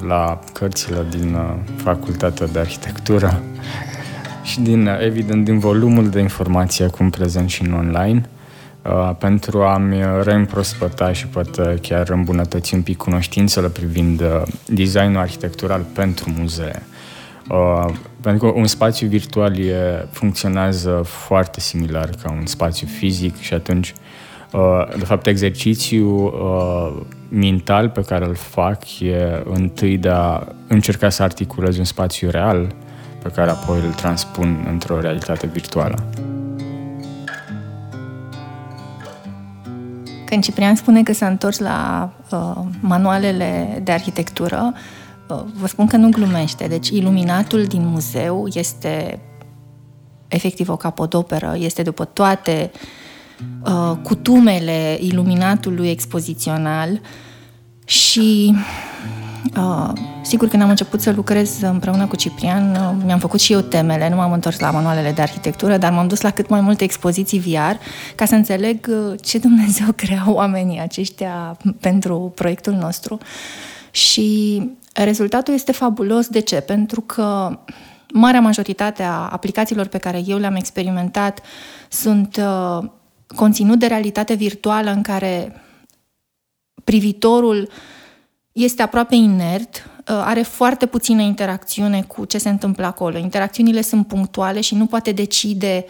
la 0.06 0.38
cărțile 0.52 1.06
din 1.10 1.34
uh, 1.34 1.54
facultatea 1.76 2.46
de 2.46 2.58
arhitectură 2.58 3.42
și 4.48 4.60
din, 4.60 4.86
evident, 4.86 5.44
din 5.44 5.58
volumul 5.58 6.08
de 6.08 6.20
informații 6.20 6.84
acum 6.84 7.10
prezent 7.10 7.50
și 7.50 7.62
în 7.62 7.72
online, 7.72 8.28
uh, 8.82 9.10
pentru 9.18 9.62
a-mi 9.62 10.22
reîmprospăta 10.22 11.12
și 11.12 11.26
poate 11.26 11.78
chiar 11.82 12.10
îmbunătăți 12.10 12.74
un 12.74 12.82
pic 12.82 12.96
cunoștințele 12.96 13.68
privind 13.68 14.20
uh, 14.20 14.42
designul 14.66 15.20
arhitectural 15.20 15.86
pentru 15.94 16.30
muzee. 16.38 16.82
Uh, 16.82 16.94
pentru 18.20 18.46
că 18.46 18.58
un 18.58 18.66
spațiu 18.66 19.08
virtual 19.08 19.58
e, 19.58 20.08
funcționează 20.10 21.02
foarte 21.04 21.60
similar 21.60 22.10
ca 22.22 22.32
un 22.32 22.46
spațiu 22.46 22.86
fizic 22.86 23.40
și 23.40 23.54
atunci, 23.54 23.94
uh, 24.52 24.96
de 24.98 25.04
fapt, 25.04 25.26
exercițiul 25.26 26.24
uh, 26.24 27.02
mental 27.28 27.88
pe 27.88 28.00
care 28.00 28.24
îl 28.24 28.34
fac 28.34 29.00
e 29.00 29.42
întâi 29.44 29.98
de 29.98 30.08
a 30.08 30.42
încerca 30.66 31.08
să 31.08 31.22
articulez 31.22 31.78
un 31.78 31.84
spațiu 31.84 32.30
real 32.30 32.74
pe 33.22 33.28
care 33.28 33.50
apoi 33.50 33.78
îl 33.86 33.92
transpun 33.92 34.66
într-o 34.70 35.00
realitate 35.00 35.46
virtuală. 35.46 36.04
Când 40.24 40.42
Ciprian 40.42 40.74
spune 40.74 41.02
că 41.02 41.12
s-a 41.12 41.26
întors 41.26 41.58
la 41.58 42.10
uh, 42.30 42.62
manualele 42.80 43.80
de 43.82 43.92
arhitectură, 43.92 44.72
uh, 44.72 44.78
vă 45.58 45.66
spun 45.66 45.86
că 45.86 45.96
nu 45.96 46.08
glumește. 46.08 46.66
Deci 46.66 46.88
iluminatul 46.88 47.64
din 47.64 47.86
muzeu 47.86 48.46
este 48.52 49.20
efectiv 50.28 50.68
o 50.68 50.76
capodoperă, 50.76 51.54
este 51.58 51.82
după 51.82 52.04
toate 52.04 52.70
uh, 53.64 53.96
cutumele 54.02 54.98
iluminatului 55.00 55.90
expozițional 55.90 57.00
și 57.84 58.54
Uh, 59.56 59.92
sigur, 60.22 60.48
când 60.48 60.62
am 60.62 60.68
început 60.68 61.00
să 61.00 61.12
lucrez 61.12 61.60
împreună 61.60 62.06
cu 62.06 62.16
Ciprian, 62.16 62.70
uh, 62.70 63.04
mi-am 63.04 63.18
făcut 63.18 63.40
și 63.40 63.52
eu 63.52 63.60
temele, 63.60 64.08
nu 64.08 64.16
m-am 64.16 64.32
întors 64.32 64.58
la 64.58 64.70
manualele 64.70 65.12
de 65.12 65.22
arhitectură, 65.22 65.76
dar 65.76 65.92
m-am 65.92 66.08
dus 66.08 66.20
la 66.20 66.30
cât 66.30 66.48
mai 66.48 66.60
multe 66.60 66.84
expoziții 66.84 67.38
VR 67.38 67.82
ca 68.14 68.24
să 68.24 68.34
înțeleg 68.34 68.86
uh, 68.88 69.18
ce 69.22 69.38
Dumnezeu 69.38 69.86
crea 70.02 70.24
oamenii 70.26 70.80
aceștia 70.80 71.56
pentru 71.80 72.32
proiectul 72.34 72.72
nostru. 72.72 73.18
Și 73.90 74.60
rezultatul 75.04 75.54
este 75.54 75.72
fabulos. 75.72 76.28
De 76.28 76.40
ce? 76.40 76.60
Pentru 76.60 77.00
că 77.00 77.58
marea 78.12 78.40
majoritate 78.40 79.02
a 79.02 79.28
aplicațiilor 79.28 79.86
pe 79.86 79.98
care 79.98 80.22
eu 80.26 80.38
le-am 80.38 80.54
experimentat 80.54 81.40
sunt 81.88 82.36
uh, 82.36 82.88
conținut 83.36 83.78
de 83.78 83.86
realitate 83.86 84.34
virtuală 84.34 84.90
în 84.90 85.02
care 85.02 85.62
privitorul 86.84 87.62
uh, 87.62 87.68
este 88.56 88.82
aproape 88.82 89.14
inert, 89.14 89.76
uh, 89.76 90.22
are 90.24 90.42
foarte 90.42 90.86
puțină 90.86 91.22
interacțiune 91.22 92.02
cu 92.02 92.24
ce 92.24 92.38
se 92.38 92.48
întâmplă 92.48 92.86
acolo. 92.86 93.18
Interacțiunile 93.18 93.80
sunt 93.80 94.06
punctuale 94.06 94.60
și 94.60 94.74
nu 94.74 94.86
poate 94.86 95.12
decide 95.12 95.84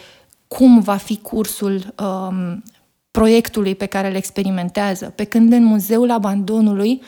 cum 0.49 0.81
va 0.81 0.97
fi 0.97 1.16
cursul 1.16 1.95
um, 2.03 2.62
proiectului 3.11 3.75
pe 3.75 3.87
care 3.87 4.09
îl 4.09 4.14
experimentează. 4.14 5.12
Pe 5.14 5.25
când 5.25 5.53
în 5.53 5.64
Muzeul 5.64 6.11
Abandonului, 6.11 7.03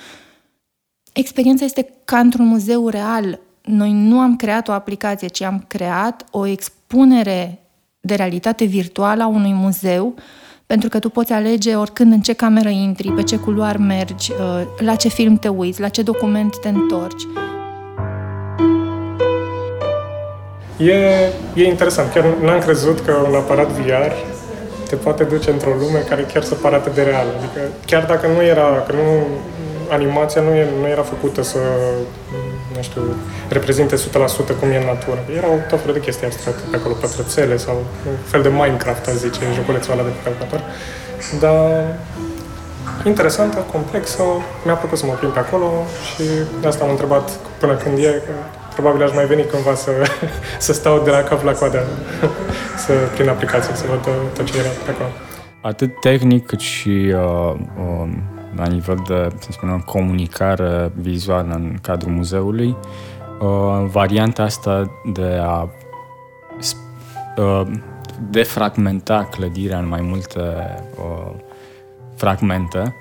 experiența 1.18 1.64
este 1.64 1.94
ca 2.04 2.18
într-un 2.18 2.46
muzeu 2.46 2.88
real. 2.88 3.40
Noi 3.62 3.92
nu 3.92 4.18
am 4.18 4.36
creat 4.36 4.68
o 4.68 4.72
aplicație, 4.72 5.28
ci 5.28 5.42
am 5.42 5.64
creat 5.66 6.24
o 6.30 6.46
expunere 6.46 7.58
de 8.00 8.14
realitate 8.14 8.64
virtuală 8.64 9.22
a 9.22 9.26
unui 9.26 9.52
muzeu 9.52 10.06
uh, 10.06 10.22
pentru 10.72 10.88
că 10.88 10.98
tu 10.98 11.08
poți 11.08 11.32
alege 11.32 11.74
oricând 11.74 12.12
în 12.12 12.20
ce 12.20 12.32
cameră 12.32 12.68
intri, 12.68 13.12
pe 13.12 13.22
ce 13.22 13.36
culoar 13.36 13.76
mergi, 13.76 14.32
uh, 14.32 14.62
la 14.78 14.94
ce 14.94 15.08
film 15.08 15.36
te 15.36 15.48
uiți, 15.48 15.80
la 15.80 15.88
ce 15.88 16.02
document 16.02 16.60
te 16.60 16.68
întorci. 16.68 17.22
E, 20.76 20.94
e 21.54 21.64
interesant. 21.68 22.12
Chiar 22.12 22.24
n-am 22.42 22.60
crezut 22.60 23.00
că 23.00 23.12
un 23.28 23.34
aparat 23.34 23.68
VR 23.68 24.12
te 24.88 24.96
poate 24.96 25.24
duce 25.24 25.50
într-o 25.50 25.70
lume 25.70 25.98
care 26.08 26.22
chiar 26.32 26.42
să 26.42 26.54
pară 26.54 26.74
atât 26.76 26.94
de 26.94 27.02
reală. 27.02 27.30
Adică 27.38 27.60
chiar 27.86 28.04
dacă 28.04 28.26
nu 28.26 28.42
era, 28.42 28.84
că 28.86 28.92
nu, 28.92 29.02
animația 29.88 30.40
nu, 30.40 30.54
e, 30.54 30.66
nu 30.80 30.88
era 30.88 31.02
făcută 31.02 31.42
să 31.42 31.58
nu 32.76 32.82
știu, 32.82 33.02
reprezinte 33.48 33.96
100% 33.96 33.98
cum 34.60 34.68
e 34.70 34.76
în 34.76 34.86
natură. 34.94 35.20
Erau 35.36 35.60
tot 35.68 35.78
felul 35.80 35.94
de 35.94 36.00
chestii 36.00 36.26
abstracte 36.26 36.62
pe 36.70 36.76
acolo, 36.76 36.94
pătrățele 36.94 37.56
sau 37.56 37.76
un 38.08 38.16
fel 38.24 38.42
de 38.42 38.48
Minecraft, 38.48 39.06
aș 39.06 39.14
zice, 39.14 39.40
joculețul 39.54 39.92
ăla 39.92 40.02
de 40.02 40.08
pe 40.08 40.22
calculator. 40.24 40.60
Dar 41.40 41.84
interesantă, 43.04 43.58
complexă, 43.72 44.22
mi-a 44.64 44.74
plăcut 44.74 44.98
să 44.98 45.06
mă 45.06 45.12
prind 45.12 45.32
pe 45.32 45.38
acolo 45.38 45.68
și 46.08 46.22
de 46.60 46.66
asta 46.66 46.84
am 46.84 46.90
întrebat 46.90 47.30
până 47.60 47.74
când 47.74 47.98
e, 47.98 48.22
că 48.26 48.32
probabil 48.74 49.02
aș 49.02 49.12
mai 49.14 49.26
veni 49.26 49.44
cândva 49.44 49.74
să, 49.74 49.90
să 50.66 50.72
stau 50.72 51.02
de 51.04 51.10
la 51.10 51.22
cap 51.22 51.42
la 51.44 51.52
coadă, 51.52 51.86
să, 52.84 52.92
prin 53.14 53.28
aplicație, 53.28 53.74
să 53.74 53.84
văd 53.88 54.00
tot 54.34 54.44
ce 54.44 54.58
era 54.58 54.68
pe 54.84 54.90
acolo. 54.90 55.08
Atât 55.60 56.00
tehnic 56.00 56.46
cât 56.46 56.60
și 56.60 57.14
uh, 57.14 57.54
uh, 57.78 58.08
la 58.56 58.66
nivel 58.66 59.02
de, 59.06 59.28
să 59.38 59.48
spunem, 59.50 59.80
comunicare 59.80 60.92
vizuală 60.94 61.52
în 61.52 61.78
cadrul 61.82 62.12
muzeului, 62.12 62.76
uh, 63.40 63.84
varianta 63.90 64.42
asta 64.42 64.90
de 65.12 65.38
a 65.42 65.68
uh, 67.36 67.62
defragmenta 68.30 69.24
clădirea 69.30 69.78
în 69.78 69.88
mai 69.88 70.00
multe 70.00 70.40
uh, 70.96 71.32
fragmente 72.14 72.94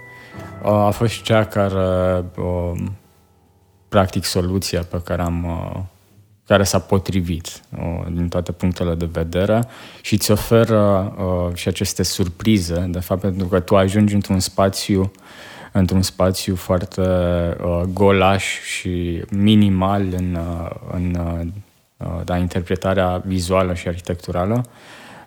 uh, 0.64 0.72
a 0.72 0.90
fost 0.90 1.22
cea 1.22 1.46
care, 1.46 2.24
uh, 2.38 2.84
practic, 3.90 4.24
soluția 4.24 4.82
pe 4.90 5.02
care 5.02 5.22
am 5.22 5.46
uh, 5.46 5.80
care 6.48 6.64
s-a 6.64 6.80
potrivit 6.80 7.62
uh, 7.78 8.06
din 8.12 8.28
toate 8.28 8.52
punctele 8.52 8.96
de 8.96 9.10
vedere 9.12 9.64
și 10.02 10.14
îți 10.14 10.32
oferă 10.32 11.14
uh, 11.18 11.56
și 11.56 11.68
aceste 11.68 12.04
surprize, 12.04 12.88
de 12.90 13.00
fapt, 13.00 13.22
pentru 13.22 13.48
că 13.48 13.60
tu 13.60 13.78
ajungi 13.78 14.14
într-un 14.14 14.40
spațiu 14.40 15.12
într-un 15.72 16.02
spațiu 16.02 16.56
foarte 16.56 17.02
uh, 17.02 17.82
golaș 17.94 18.44
și 18.62 19.24
minimal 19.30 20.06
în, 20.12 20.36
uh, 20.36 20.70
în 20.92 21.16
uh, 21.98 22.22
da, 22.24 22.38
interpretarea 22.38 23.22
vizuală 23.26 23.74
și 23.74 23.88
arhitecturală, 23.88 24.66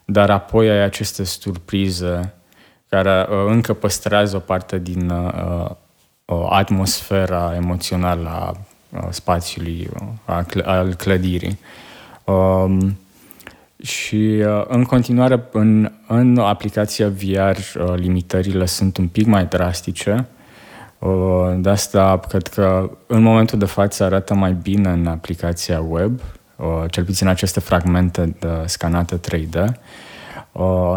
dar 0.05 0.31
apoi 0.31 0.71
ai 0.71 0.83
aceste 0.83 1.25
surprize 1.25 2.35
care 2.89 3.27
uh, 3.31 3.37
încă 3.47 3.73
păstrează 3.73 4.37
o 4.37 4.41
parte 4.41 4.79
din 4.79 5.11
uh, 5.11 5.71
uh, 6.25 6.47
atmosfera 6.49 7.55
emoțională 7.55 8.29
a 8.29 8.51
uh, 8.51 8.70
spațiului, 9.11 9.89
uh, 9.95 10.07
a 10.25 10.43
cl- 10.43 10.61
al 10.65 10.95
clădirii. 10.95 11.59
Um, 12.25 12.99
și 13.83 14.43
uh, 14.45 14.65
în 14.69 14.85
continuare, 14.85 15.45
în, 15.53 15.93
în 16.07 16.39
aplicația 16.39 17.09
VR, 17.09 17.57
uh, 17.81 17.95
limitările 17.95 18.67
sunt 18.67 18.97
un 18.97 19.09
pic 19.09 19.27
mai 19.27 19.45
drastice. 19.45 20.27
Uh, 20.99 21.55
de 21.57 21.69
asta, 21.69 22.21
cred 22.29 22.47
că 22.47 22.91
în 23.07 23.23
momentul 23.23 23.59
de 23.59 23.65
față 23.65 24.05
arată 24.05 24.35
mai 24.35 24.53
bine 24.53 24.89
în 24.91 25.07
aplicația 25.07 25.81
web, 25.81 26.21
cel 26.91 27.05
puțin 27.05 27.27
aceste 27.27 27.61
fragmente 27.61 28.37
de 28.39 28.49
scanate 28.65 29.21
3D. 29.31 29.65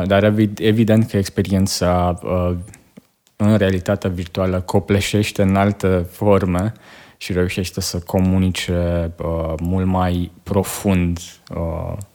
Dar 0.05 0.33
evident 0.57 1.09
că 1.09 1.17
experiența 1.17 2.19
în 3.35 3.57
realitatea 3.57 4.09
virtuală 4.09 4.61
copleșește 4.61 5.41
în 5.41 5.55
alte 5.55 6.05
forme 6.11 6.73
și 7.23 7.33
reușește 7.33 7.81
să 7.81 7.99
comunice 7.99 9.11
mult 9.59 9.85
mai 9.85 10.31
profund 10.43 11.19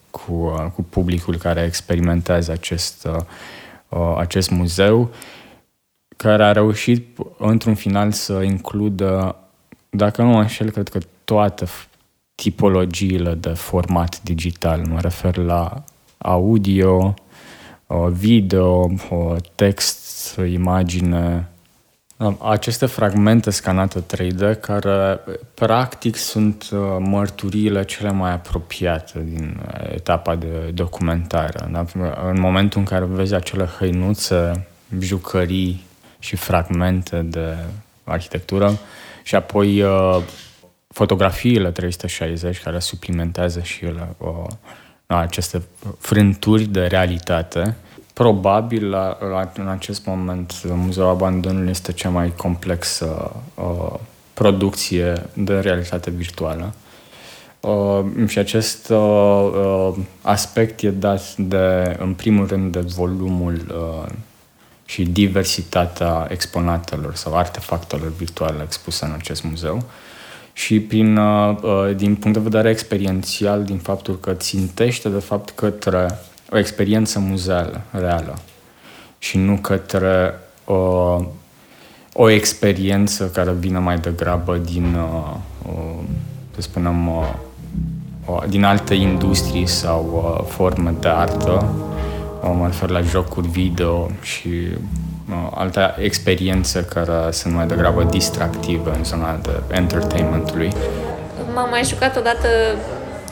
cu, 0.09 0.33
uh, 0.33 0.71
cu 0.75 0.83
publicul 0.83 1.35
care 1.35 1.63
experimentează 1.63 2.51
acest, 2.51 3.05
uh, 3.05 3.23
uh, 3.89 4.15
acest 4.17 4.49
muzeu, 4.49 5.09
care 6.17 6.43
a 6.43 6.51
reușit 6.51 7.17
într-un 7.37 7.75
final 7.75 8.11
să 8.11 8.33
includă, 8.41 9.35
dacă 9.89 10.21
nu 10.21 10.27
mă 10.27 10.39
înșel, 10.39 10.69
cred 10.69 10.89
că 10.89 10.99
toate 11.23 11.65
tipologiile 12.35 13.33
de 13.33 13.49
format 13.49 14.21
digital. 14.21 14.85
Mă 14.87 14.99
refer 14.99 15.37
la 15.37 15.83
audio, 16.17 17.13
video, 18.11 18.91
text, 19.55 20.37
imagine, 20.37 21.49
aceste 22.41 22.85
fragmente 22.85 23.49
scanate 23.49 24.03
3D 24.15 24.59
care 24.59 25.19
practic 25.53 26.15
sunt 26.15 26.69
uh, 26.71 26.79
mărturiile 26.99 27.85
cele 27.85 28.11
mai 28.11 28.31
apropiate 28.31 29.21
din 29.23 29.61
uh, 29.65 29.93
etapa 29.93 30.35
de 30.35 30.71
documentare. 30.73 31.69
Da? 31.71 31.85
În 32.29 32.39
momentul 32.39 32.79
în 32.79 32.85
care 32.85 33.05
vezi 33.05 33.33
acele 33.33 33.65
hăinuțe, 33.65 34.67
jucării 34.99 35.83
și 36.19 36.35
fragmente 36.35 37.17
de 37.17 37.55
arhitectură 38.03 38.77
și 39.23 39.35
apoi 39.35 39.81
uh, 39.81 40.17
fotografiile 40.87 41.71
360 41.71 42.61
care 42.61 42.79
suplimentează 42.79 43.59
și 43.59 43.85
ele 43.85 44.15
aceste 45.05 45.61
frânturi 45.99 46.63
de 46.63 46.85
realitate, 46.85 47.75
probabil 48.19 48.89
la, 48.89 49.17
la, 49.31 49.51
în 49.57 49.67
acest 49.67 50.05
moment 50.05 50.53
Muzeul 50.63 51.09
Abandonului 51.09 51.69
este 51.69 51.91
cea 51.91 52.09
mai 52.09 52.33
complexă 52.35 53.35
uh, 53.53 53.99
producție 54.33 55.25
de 55.33 55.59
realitate 55.59 56.09
virtuală. 56.09 56.73
Uh, 57.59 58.27
și 58.27 58.37
acest 58.37 58.89
uh, 58.89 58.97
uh, 58.97 59.95
aspect 60.21 60.81
e 60.81 60.89
dat 60.89 61.35
de, 61.35 61.95
în 61.99 62.13
primul 62.13 62.47
rând, 62.47 62.71
de 62.71 62.79
volumul 62.79 63.53
uh, 63.69 64.11
și 64.85 65.03
diversitatea 65.03 66.27
exponatelor 66.29 67.15
sau 67.15 67.37
artefactelor 67.37 68.11
virtuale 68.17 68.63
expuse 68.63 69.05
în 69.05 69.11
acest 69.11 69.43
muzeu 69.43 69.83
și 70.53 70.79
prin, 70.79 71.17
uh, 71.17 71.57
uh, 71.61 71.95
din 71.95 72.15
punct 72.15 72.37
de 72.37 72.43
vedere 72.43 72.69
experiențial, 72.69 73.63
din 73.63 73.77
faptul 73.77 74.19
că 74.19 74.33
țintește 74.33 75.09
de 75.09 75.19
fapt 75.19 75.49
către 75.49 76.19
o 76.51 76.57
experiență 76.57 77.19
muzeală, 77.19 77.81
reală 77.91 78.37
și 79.19 79.37
nu 79.37 79.55
către 79.55 80.33
uh, 80.65 81.25
o 82.13 82.29
experiență 82.29 83.25
care 83.33 83.51
vine 83.51 83.77
mai 83.77 83.97
degrabă 83.97 84.57
din, 84.57 84.95
uh, 84.95 85.35
uh, 85.65 86.03
să 86.55 86.61
spunem, 86.61 87.07
uh, 87.07 87.33
uh, 88.25 88.43
din 88.47 88.63
alte 88.63 88.93
industrii 88.93 89.67
sau 89.67 90.35
uh, 90.37 90.45
forme 90.47 90.93
de 90.99 91.07
artă. 91.07 91.73
Uh, 92.43 92.51
mă 92.57 92.65
refer 92.65 92.89
la 92.89 93.01
jocuri 93.01 93.47
video 93.47 94.11
și 94.21 94.47
uh, 94.47 95.51
alte 95.55 95.95
experiențe 95.97 96.85
care 96.93 97.31
sunt 97.31 97.53
mai 97.53 97.67
degrabă 97.67 98.03
distractive 98.03 98.89
în 98.97 99.03
zona 99.03 99.39
de 99.41 99.61
entertainmentului. 99.71 100.71
M-am 101.53 101.69
mai 101.69 101.83
jucat 101.83 102.17
odată 102.17 102.47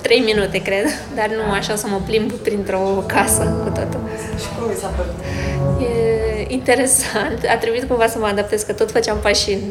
3 0.02 0.20
minute, 0.20 0.62
cred, 0.62 0.86
dar 1.16 1.30
nu 1.30 1.52
așa 1.52 1.76
să 1.76 1.88
mă 1.88 2.02
plimb 2.06 2.32
printr-o 2.32 3.04
casă 3.06 3.44
cu 3.64 3.70
totul. 3.70 4.00
Și 4.40 4.46
cum 4.58 4.68
mi 4.68 4.76
s-a 4.76 4.88
părut? 4.88 5.16
E 5.82 6.46
interesant. 6.48 7.40
A 7.50 7.58
trebuit 7.58 7.84
cumva 7.84 8.08
să 8.08 8.18
mă 8.18 8.26
adaptez, 8.26 8.62
că 8.62 8.74
tot 8.74 8.92
făceam 8.92 9.18
pași 9.22 9.52
în, 9.52 9.62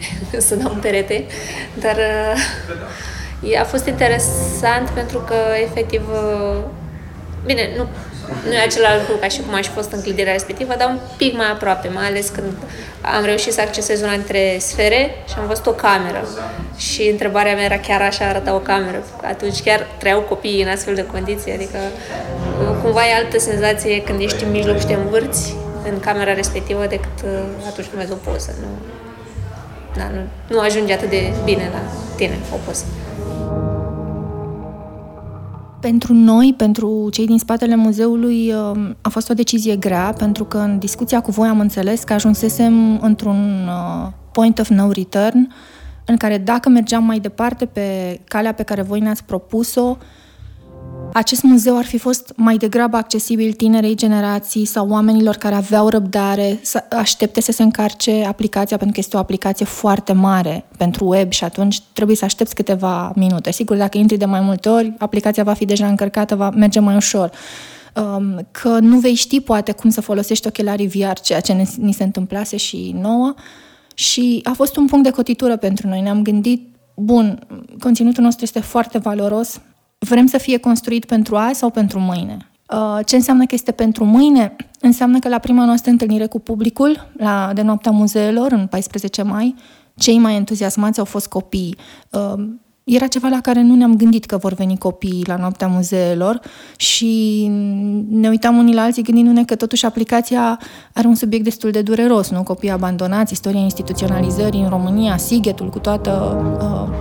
să 0.48 0.54
dau 0.54 0.72
un 0.72 0.80
perete, 0.80 1.24
dar 1.74 1.96
uh, 3.42 3.60
a 3.60 3.64
fost 3.64 3.86
interesant 3.86 4.88
pentru 4.88 5.18
că, 5.18 5.34
efectiv, 5.62 6.02
uh, 6.12 6.62
bine, 7.44 7.68
nu 7.76 7.86
nu 8.46 8.52
e 8.52 8.58
același 8.58 8.98
lucru 8.98 9.16
ca 9.16 9.28
și 9.28 9.40
cum 9.40 9.54
aș 9.54 9.66
fi 9.66 9.72
fost 9.72 9.92
în 9.92 10.02
clădirea 10.02 10.32
respectivă, 10.32 10.74
dar 10.78 10.88
un 10.88 10.98
pic 11.16 11.36
mai 11.36 11.50
aproape, 11.50 11.88
mai 11.88 12.06
ales 12.06 12.28
când 12.28 12.52
am 13.00 13.24
reușit 13.24 13.52
să 13.52 13.60
accesez 13.60 14.00
una 14.00 14.12
dintre 14.12 14.56
sfere 14.58 15.10
și 15.28 15.34
am 15.38 15.46
văzut 15.46 15.66
o 15.66 15.70
cameră. 15.70 16.28
Și 16.76 17.02
întrebarea 17.02 17.54
mea 17.54 17.64
era 17.64 17.78
chiar 17.78 18.02
așa 18.02 18.24
arăta 18.24 18.54
o 18.54 18.58
cameră. 18.58 19.02
Atunci 19.22 19.62
chiar 19.62 19.86
trăiau 19.98 20.20
copiii 20.20 20.62
în 20.62 20.68
astfel 20.68 20.94
de 20.94 21.06
condiții, 21.06 21.52
adică 21.52 21.78
cumva 22.82 23.06
e 23.06 23.14
altă 23.14 23.38
senzație 23.38 24.02
când 24.02 24.20
ești 24.20 24.44
în 24.44 24.50
mijloc 24.50 24.78
și 24.78 24.86
te 24.86 24.94
învârți 24.94 25.54
în 25.90 26.00
camera 26.00 26.34
respectivă 26.34 26.86
decât 26.86 27.18
uh, 27.24 27.30
atunci 27.66 27.86
când 27.86 28.02
vezi 28.02 28.12
o 28.12 28.30
poză. 28.30 28.54
Nu, 28.60 28.66
da, 29.96 30.10
nu, 30.14 30.20
nu 30.54 30.60
ajunge 30.60 30.92
atât 30.92 31.10
de 31.10 31.32
bine 31.44 31.70
la 31.72 31.80
tine 32.16 32.38
o 32.52 32.56
poză. 32.64 32.84
Pentru 35.84 36.12
noi, 36.12 36.54
pentru 36.56 37.08
cei 37.10 37.26
din 37.26 37.38
spatele 37.38 37.74
muzeului, 37.74 38.52
um, 38.52 38.96
a 39.00 39.08
fost 39.08 39.30
o 39.30 39.34
decizie 39.34 39.76
grea, 39.76 40.14
pentru 40.18 40.44
că 40.44 40.58
în 40.58 40.78
discuția 40.78 41.20
cu 41.20 41.30
voi 41.30 41.48
am 41.48 41.60
înțeles 41.60 42.02
că 42.02 42.12
ajunsesem 42.12 43.00
într-un 43.00 43.68
uh, 43.68 44.12
point 44.32 44.58
of 44.58 44.68
no 44.68 44.90
return, 44.90 45.52
în 46.04 46.16
care 46.16 46.38
dacă 46.38 46.68
mergeam 46.68 47.04
mai 47.04 47.18
departe 47.18 47.66
pe 47.66 48.20
calea 48.24 48.54
pe 48.54 48.62
care 48.62 48.82
voi 48.82 49.00
ne-ați 49.00 49.24
propus-o, 49.24 49.96
acest 51.16 51.42
muzeu 51.42 51.76
ar 51.76 51.84
fi 51.84 51.98
fost 51.98 52.32
mai 52.36 52.56
degrabă 52.56 52.96
accesibil 52.96 53.52
tinerei 53.52 53.94
generații 53.94 54.64
sau 54.64 54.88
oamenilor 54.88 55.36
care 55.36 55.54
aveau 55.54 55.88
răbdare 55.88 56.58
să 56.62 56.84
aștepte 56.90 57.40
să 57.40 57.52
se 57.52 57.62
încarce 57.62 58.24
aplicația, 58.24 58.76
pentru 58.76 58.94
că 58.94 59.00
este 59.00 59.16
o 59.16 59.18
aplicație 59.18 59.64
foarte 59.64 60.12
mare 60.12 60.64
pentru 60.76 61.04
web 61.08 61.32
și 61.32 61.44
atunci 61.44 61.80
trebuie 61.92 62.16
să 62.16 62.24
aștepți 62.24 62.54
câteva 62.54 63.12
minute. 63.16 63.52
Sigur, 63.52 63.76
dacă 63.76 63.98
intri 63.98 64.16
de 64.16 64.24
mai 64.24 64.40
multe 64.40 64.68
ori, 64.68 64.94
aplicația 64.98 65.42
va 65.42 65.52
fi 65.52 65.64
deja 65.64 65.86
încărcată, 65.86 66.34
va 66.34 66.50
merge 66.50 66.80
mai 66.80 66.96
ușor. 66.96 67.30
Um, 67.94 68.46
că 68.50 68.78
nu 68.78 68.98
vei 68.98 69.14
ști 69.14 69.40
poate 69.40 69.72
cum 69.72 69.90
să 69.90 70.00
folosești 70.00 70.46
ochelarii 70.46 70.86
VR, 70.86 71.18
ceea 71.22 71.40
ce 71.40 71.52
ne, 71.52 71.64
ni 71.76 71.92
se 71.92 72.04
întâmplase 72.04 72.56
și 72.56 72.94
nouă. 73.00 73.34
Și 73.94 74.40
a 74.44 74.52
fost 74.52 74.76
un 74.76 74.86
punct 74.86 75.04
de 75.04 75.10
cotitură 75.10 75.56
pentru 75.56 75.88
noi. 75.88 76.00
Ne-am 76.00 76.22
gândit, 76.22 76.68
bun, 76.94 77.46
conținutul 77.78 78.22
nostru 78.22 78.44
este 78.44 78.60
foarte 78.60 78.98
valoros, 78.98 79.60
vrem 80.04 80.26
să 80.26 80.38
fie 80.38 80.58
construit 80.58 81.04
pentru 81.04 81.36
azi 81.36 81.58
sau 81.58 81.70
pentru 81.70 81.98
mâine. 81.98 82.36
Uh, 82.70 82.98
ce 83.06 83.16
înseamnă 83.16 83.46
că 83.46 83.54
este 83.54 83.72
pentru 83.72 84.04
mâine? 84.04 84.56
Înseamnă 84.80 85.18
că 85.18 85.28
la 85.28 85.38
prima 85.38 85.64
noastră 85.64 85.90
întâlnire 85.90 86.26
cu 86.26 86.38
publicul, 86.38 87.10
la, 87.16 87.50
de 87.54 87.62
noaptea 87.62 87.90
muzeelor, 87.90 88.52
în 88.52 88.66
14 88.66 89.22
mai, 89.22 89.54
cei 89.96 90.18
mai 90.18 90.36
entuziasmați 90.36 90.98
au 90.98 91.04
fost 91.04 91.26
copii. 91.26 91.76
Uh, 92.10 92.44
era 92.84 93.06
ceva 93.06 93.28
la 93.28 93.40
care 93.40 93.62
nu 93.62 93.74
ne-am 93.74 93.96
gândit 93.96 94.24
că 94.24 94.36
vor 94.36 94.52
veni 94.52 94.78
copiii 94.78 95.24
la 95.26 95.36
noaptea 95.36 95.66
muzeelor 95.66 96.40
și 96.76 97.46
ne 98.08 98.28
uitam 98.28 98.56
unii 98.56 98.74
la 98.74 98.82
alții 98.82 99.02
gândindu-ne 99.02 99.44
că 99.44 99.54
totuși 99.54 99.86
aplicația 99.86 100.60
are 100.94 101.06
un 101.06 101.14
subiect 101.14 101.44
destul 101.44 101.70
de 101.70 101.82
dureros, 101.82 102.30
nu? 102.30 102.42
Copii 102.42 102.70
abandonați, 102.70 103.32
istoria 103.32 103.60
instituționalizării 103.60 104.60
în 104.60 104.68
România, 104.68 105.16
Sighetul 105.16 105.68
cu 105.68 105.78
toată 105.78 106.42
uh, 106.60 106.96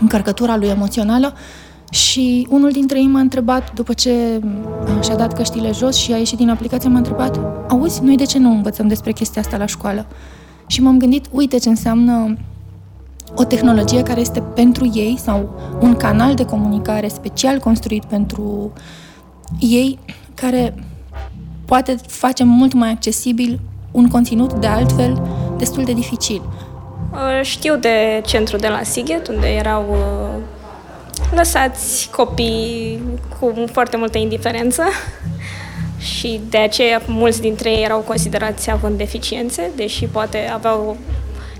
încărcătura 0.00 0.56
lui 0.56 0.68
emoțională. 0.68 1.32
Uh, 1.34 1.63
și 1.94 2.46
unul 2.50 2.70
dintre 2.70 2.98
ei 2.98 3.06
m-a 3.06 3.20
întrebat, 3.20 3.72
după 3.74 3.92
ce 3.92 4.10
uh, 4.10 5.02
și-a 5.02 5.16
dat 5.16 5.32
căștile 5.32 5.70
jos 5.72 5.96
și 5.96 6.12
a 6.12 6.16
ieșit 6.16 6.38
din 6.38 6.50
aplicație, 6.50 6.88
m-a 6.88 6.96
întrebat, 6.96 7.40
auzi, 7.68 8.02
noi 8.02 8.16
de 8.16 8.24
ce 8.24 8.38
nu 8.38 8.50
învățăm 8.50 8.88
despre 8.88 9.12
chestia 9.12 9.42
asta 9.42 9.56
la 9.56 9.66
școală? 9.66 10.06
Și 10.66 10.82
m-am 10.82 10.98
gândit, 10.98 11.26
uite 11.30 11.58
ce 11.58 11.68
înseamnă 11.68 12.36
o 13.34 13.44
tehnologie 13.44 14.02
care 14.02 14.20
este 14.20 14.40
pentru 14.40 14.90
ei 14.94 15.18
sau 15.18 15.60
un 15.80 15.94
canal 15.96 16.34
de 16.34 16.44
comunicare 16.44 17.08
special 17.08 17.58
construit 17.58 18.04
pentru 18.04 18.72
ei, 19.58 19.98
care 20.34 20.74
poate 21.64 21.96
face 22.06 22.44
mult 22.44 22.72
mai 22.72 22.90
accesibil 22.90 23.60
un 23.90 24.08
conținut 24.08 24.52
de 24.52 24.66
altfel 24.66 25.22
destul 25.58 25.84
de 25.84 25.92
dificil. 25.92 26.42
Uh, 27.12 27.42
știu 27.42 27.76
de 27.76 28.22
centru 28.26 28.56
de 28.56 28.68
la 28.68 28.82
Sighet, 28.82 29.28
unde 29.28 29.46
erau 29.46 29.84
uh, 29.90 30.42
lăsați 31.34 32.08
copii 32.10 33.02
cu 33.38 33.54
foarte 33.72 33.96
multă 33.96 34.18
indiferență. 34.18 34.82
Și 35.98 36.40
de 36.48 36.58
aceea 36.58 37.02
mulți 37.06 37.40
dintre 37.40 37.70
ei 37.70 37.84
erau 37.84 38.00
considerați 38.00 38.70
având 38.70 38.98
deficiențe, 38.98 39.70
deși 39.76 40.04
poate 40.04 40.50
aveau 40.52 40.96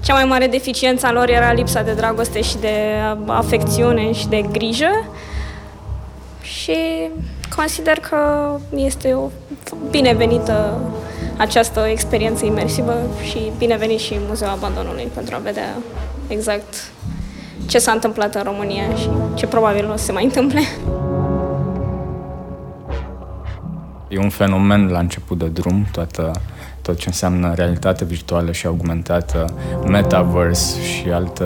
cea 0.00 0.14
mai 0.14 0.24
mare 0.24 0.46
deficiență 0.46 1.06
a 1.06 1.12
lor 1.12 1.28
era 1.28 1.52
lipsa 1.52 1.82
de 1.82 1.92
dragoste 1.92 2.42
și 2.42 2.58
de 2.58 2.76
afecțiune 3.26 4.12
și 4.12 4.28
de 4.28 4.44
grijă. 4.52 5.08
Și 6.42 6.76
consider 7.56 7.98
că 7.98 8.54
este 8.74 9.14
o 9.14 9.30
binevenită 9.90 10.80
această 11.36 11.80
experiență 11.80 12.44
imersivă 12.44 12.94
și 13.22 13.52
binevenit 13.58 13.98
și 13.98 14.16
Muzeul 14.28 14.50
Abandonului 14.50 15.08
pentru 15.14 15.34
a 15.34 15.38
vedea 15.38 15.76
exact 16.28 16.90
ce 17.66 17.78
s-a 17.78 17.92
întâmplat 17.92 18.34
în 18.34 18.42
România 18.42 18.94
și 18.94 19.08
ce 19.34 19.46
probabil 19.46 19.86
nu 19.86 19.92
o 19.92 19.96
să 19.96 20.04
se 20.04 20.12
mai 20.12 20.24
întâmple. 20.24 20.60
E 24.08 24.18
un 24.18 24.28
fenomen 24.28 24.88
la 24.88 24.98
început 24.98 25.38
de 25.38 25.46
drum, 25.48 25.86
toată, 25.92 26.30
tot 26.82 26.96
ce 26.96 27.08
înseamnă 27.08 27.54
realitate 27.54 28.04
virtuală 28.04 28.52
și 28.52 28.66
augmentată, 28.66 29.54
metaverse 29.86 30.82
și 30.82 31.08
alte, 31.08 31.44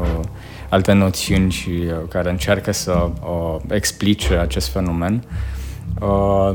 uh, 0.00 0.20
alte 0.68 0.92
noțiuni 0.92 1.50
și, 1.50 1.70
uh, 1.70 1.94
care 2.08 2.30
încearcă 2.30 2.72
să 2.72 2.92
uh, 2.92 3.56
explice 3.68 4.34
acest 4.34 4.68
fenomen. 4.68 5.24
Uh, 6.00 6.54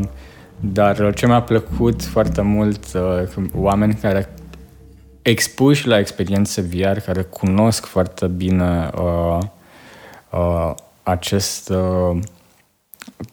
dar 0.59 1.13
ce 1.13 1.25
mi-a 1.27 1.41
plăcut 1.41 2.03
foarte 2.03 2.41
mult, 2.41 2.85
uh, 2.95 3.43
oameni 3.55 3.93
care 3.93 4.29
expuși 5.29 5.87
la 5.87 5.99
experiențe 5.99 6.61
VR 6.61 6.97
care 7.05 7.21
cunosc 7.21 7.85
foarte 7.85 8.27
bine 8.27 8.89
uh, 8.95 9.39
uh, 10.31 10.73
acest 11.03 11.69
uh, 11.69 12.19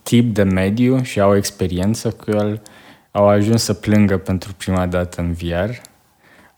tip 0.02 0.34
de 0.34 0.42
mediu 0.42 1.02
și 1.02 1.20
au 1.20 1.36
experiență 1.36 2.10
cu 2.10 2.30
el, 2.30 2.62
au 3.10 3.28
ajuns 3.28 3.62
să 3.62 3.72
plângă 3.72 4.16
pentru 4.16 4.52
prima 4.52 4.86
dată 4.86 5.20
în 5.20 5.32
VR. 5.32 5.70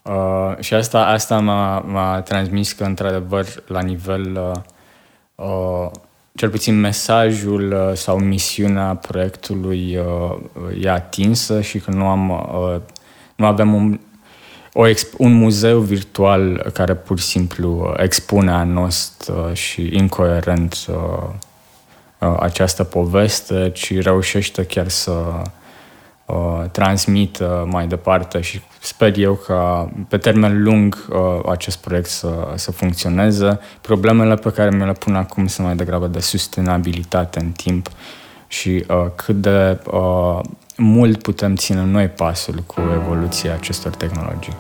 Uh, 0.03 0.57
și 0.61 0.75
asta, 0.75 1.07
asta 1.07 1.39
m-a, 1.39 1.79
m-a 1.79 2.21
transmis 2.21 2.73
că, 2.73 2.85
într-adevăr, 2.85 3.47
la 3.67 3.81
nivel, 3.81 4.53
uh, 5.37 5.47
uh, 5.47 5.91
cel 6.35 6.51
puțin 6.51 6.81
mesajul 6.81 7.73
uh, 7.73 7.95
sau 7.95 8.19
misiunea 8.19 8.95
proiectului 8.95 9.97
uh, 9.97 10.85
e 10.85 10.91
atinsă 10.91 11.61
și 11.61 11.79
că 11.79 11.91
nu 11.91 12.07
am 12.07 12.31
uh, 12.31 12.81
nu 13.39 13.47
avem 13.47 13.75
un 13.75 14.01
o 14.81 14.87
exp- 14.89 15.17
un 15.17 15.33
muzeu 15.33 15.79
virtual 15.79 16.71
care 16.73 16.95
pur 16.95 17.19
și 17.19 17.25
simplu 17.25 17.95
expune 17.97 18.51
anost 18.51 19.31
uh, 19.35 19.55
și 19.55 19.91
incoerent 19.93 20.77
uh, 20.89 20.95
uh, 22.19 22.37
această 22.41 22.85
poveste, 22.85 23.71
ci 23.75 24.01
reușește 24.01 24.65
chiar 24.65 24.89
să, 24.89 25.13
uh, 26.27 26.65
transmită 26.71 27.69
mai 27.71 27.87
departe 27.87 28.41
și 28.41 28.61
sper 28.81 29.17
eu 29.17 29.35
că 29.35 29.89
pe 30.09 30.17
termen 30.17 30.63
lung 30.63 31.07
uh, 31.11 31.51
acest 31.51 31.79
proiect 31.79 32.09
să, 32.09 32.53
să 32.55 32.73
funcționeze. 32.73 33.59
Problemele 33.81 34.35
pe 34.35 34.51
care 34.51 34.71
mi 34.71 34.85
le 34.85 34.93
pun 34.93 35.15
acum 35.15 35.47
sunt 35.47 35.67
mai 35.67 35.77
degrabă 35.77 36.07
de 36.07 36.21
sustenabilitate 36.21 37.39
în 37.39 37.51
timp 37.51 37.89
și 38.47 38.85
uh, 38.89 39.07
cât 39.15 39.37
de 39.41 39.79
uh, 39.93 40.41
mult 40.81 41.23
putem 41.23 41.57
ține 41.57 41.85
noi 41.85 42.07
pasul 42.07 42.63
cu 42.67 42.81
evoluția 43.03 43.53
acestor 43.55 43.93
tehnologii. 43.95 44.57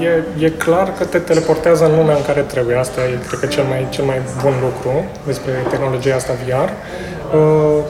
E, 0.00 0.44
e 0.44 0.50
clar 0.50 0.92
că 0.98 1.04
te 1.04 1.18
teleportează 1.18 1.84
în 1.84 1.96
lumea 1.96 2.16
în 2.16 2.24
care 2.24 2.40
trebuie. 2.40 2.76
Asta 2.76 3.00
e, 3.04 3.18
cred 3.26 3.40
că, 3.40 3.46
cel 3.46 3.64
mai, 3.64 3.86
cel 3.90 4.04
mai 4.04 4.20
bun 4.42 4.54
lucru 4.60 5.04
despre 5.26 5.52
tehnologia 5.70 6.14
asta 6.14 6.32
VR. 6.32 6.70
Uh, 7.36 7.82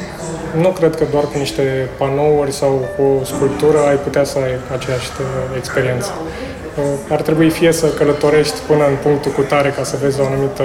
nu 0.61 0.69
cred 0.69 0.97
că 0.97 1.05
doar 1.11 1.25
cu 1.25 1.39
niște 1.39 1.89
panouri 1.99 2.53
sau 2.53 2.89
cu 2.97 3.03
o 3.03 3.25
sculptură 3.25 3.79
ai 3.89 3.97
putea 3.97 4.25
să 4.25 4.39
ai 4.39 4.53
aceeași 4.73 5.09
experiență. 5.57 6.11
Uh, 6.17 6.85
ar 7.09 7.23
trebui 7.23 7.51
fie 7.51 7.73
să 7.73 7.87
călătorești 7.87 8.59
până 8.67 8.87
în 8.87 8.97
punctul 9.03 9.33
cu 9.33 9.41
tare 9.41 9.71
ca 9.71 9.83
să 9.83 9.97
vezi 10.03 10.21
o 10.21 10.25
anumită 10.25 10.65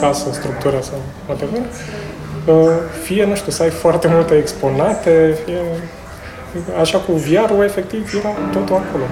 casă, 0.00 0.32
structură 0.32 0.78
sau 0.80 0.98
whatever, 1.26 1.60
uh, 1.60 1.97
fie, 3.02 3.24
nu 3.24 3.34
știu, 3.34 3.52
să 3.52 3.62
ai 3.62 3.70
foarte 3.70 4.08
multe 4.08 4.34
exponate, 4.34 5.38
fie... 5.44 5.58
Așa 6.80 6.98
cu 6.98 7.12
VR-ul, 7.12 7.64
efectiv, 7.64 8.14
era 8.18 8.28
totul 8.52 8.74
acolo. 8.74 9.04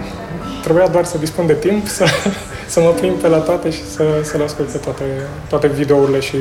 Trebuia 0.62 0.86
doar 0.86 1.04
să 1.04 1.18
dispun 1.18 1.46
de 1.46 1.54
timp, 1.54 1.86
să, 1.86 2.04
să 2.74 2.80
mă 2.80 2.90
plimb 2.90 3.20
pe 3.20 3.28
la 3.28 3.38
toate 3.38 3.70
și 3.70 3.84
să, 3.84 4.04
să 4.22 4.36
le 4.36 4.44
ascult 4.44 4.68
pe 4.68 4.78
toate, 4.78 5.04
toate 5.48 5.66
videourile 5.66 6.20
și 6.20 6.36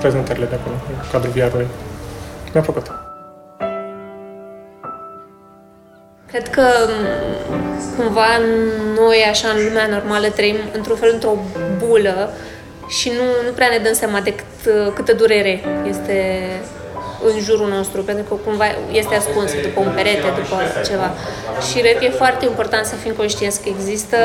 prezentările 0.00 0.46
de 0.46 0.54
acolo, 0.54 0.74
în 0.88 1.08
cadrul 1.12 1.32
VR-ului. 1.32 1.66
Mi-a 2.52 2.62
plăcut. 2.62 2.90
Cred 6.26 6.48
că 6.48 6.62
cumva 7.96 8.26
noi, 8.96 9.24
așa, 9.30 9.48
în 9.48 9.64
lumea 9.64 9.86
normală, 9.86 10.28
trăim 10.28 10.56
într-un 10.72 10.96
fel 10.96 11.10
într-o 11.12 11.38
bulă 11.78 12.30
și 12.88 13.08
nu, 13.08 13.46
nu 13.46 13.52
prea 13.54 13.68
ne 13.68 13.78
dăm 13.78 13.92
seama 13.92 14.20
de 14.20 14.34
cât, 14.34 14.94
câtă 14.94 15.12
durere 15.12 15.60
este 15.88 16.40
în 17.24 17.40
jurul 17.40 17.68
nostru, 17.68 18.02
pentru 18.02 18.24
că 18.24 18.34
cumva 18.44 18.64
este 18.92 19.14
ascuns 19.14 19.50
după 19.62 19.80
un 19.80 19.92
perete, 19.94 20.26
după 20.36 20.56
ceva. 20.86 21.10
Și 21.70 21.78
cred 21.78 21.98
că 21.98 22.04
e 22.04 22.10
foarte 22.10 22.44
important 22.44 22.86
să 22.86 22.94
fim 22.94 23.12
conștienți 23.12 23.62
că 23.62 23.68
există, 23.68 24.16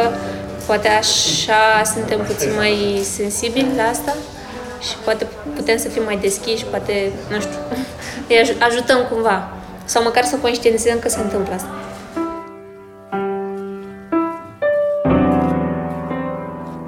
poate 0.66 0.88
așa 0.88 1.82
suntem 1.94 2.20
puțin 2.20 2.52
mai 2.56 3.02
sensibili 3.04 3.76
la 3.76 3.84
asta 3.84 4.16
și 4.82 4.96
poate 5.04 5.28
putem 5.56 5.78
să 5.78 5.90
fim 5.90 6.04
mai 6.04 6.18
deschiși, 6.18 6.66
poate, 6.66 7.12
nu 7.30 7.40
știu, 7.40 7.60
îi 8.30 8.56
ajutăm 8.60 9.06
cumva. 9.10 9.50
Sau 9.86 10.04
măcar 10.04 10.24
să 10.24 10.36
conștientizăm 10.36 11.00
că 11.00 11.10
se 11.10 11.20
întâmplă 11.20 11.54
asta. 11.54 11.81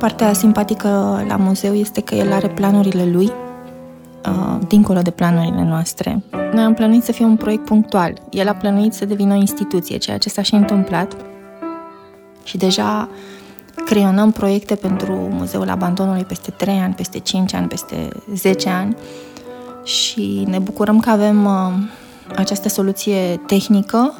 Partea 0.03 0.33
simpatică 0.33 0.87
la 1.27 1.35
muzeu 1.35 1.73
este 1.73 2.01
că 2.01 2.15
el 2.15 2.31
are 2.31 2.47
planurile 2.47 3.05
lui, 3.05 3.25
uh, 3.25 4.59
dincolo 4.67 5.01
de 5.01 5.09
planurile 5.09 5.63
noastre. 5.63 6.23
Noi 6.53 6.63
am 6.63 6.73
plănuit 6.73 7.03
să 7.03 7.11
fie 7.11 7.25
un 7.25 7.35
proiect 7.35 7.65
punctual. 7.65 8.13
El 8.29 8.47
a 8.47 8.53
plănuit 8.53 8.93
să 8.93 9.05
devină 9.05 9.33
o 9.33 9.37
instituție, 9.37 9.97
ceea 9.97 10.17
ce 10.17 10.29
s-a 10.29 10.41
și 10.41 10.53
întâmplat. 10.53 11.15
Și 12.43 12.57
deja 12.57 13.09
creionăm 13.85 14.31
proiecte 14.31 14.75
pentru 14.75 15.13
Muzeul 15.13 15.69
Abandonului 15.69 16.23
peste 16.23 16.51
3 16.51 16.77
ani, 16.77 16.93
peste 16.93 17.19
5 17.19 17.53
ani, 17.53 17.67
peste 17.67 18.07
10 18.33 18.69
ani 18.69 18.95
și 19.83 20.45
ne 20.49 20.59
bucurăm 20.59 20.99
că 20.99 21.09
avem 21.09 21.45
uh, 21.45 21.73
această 22.35 22.69
soluție 22.69 23.41
tehnică 23.47 24.13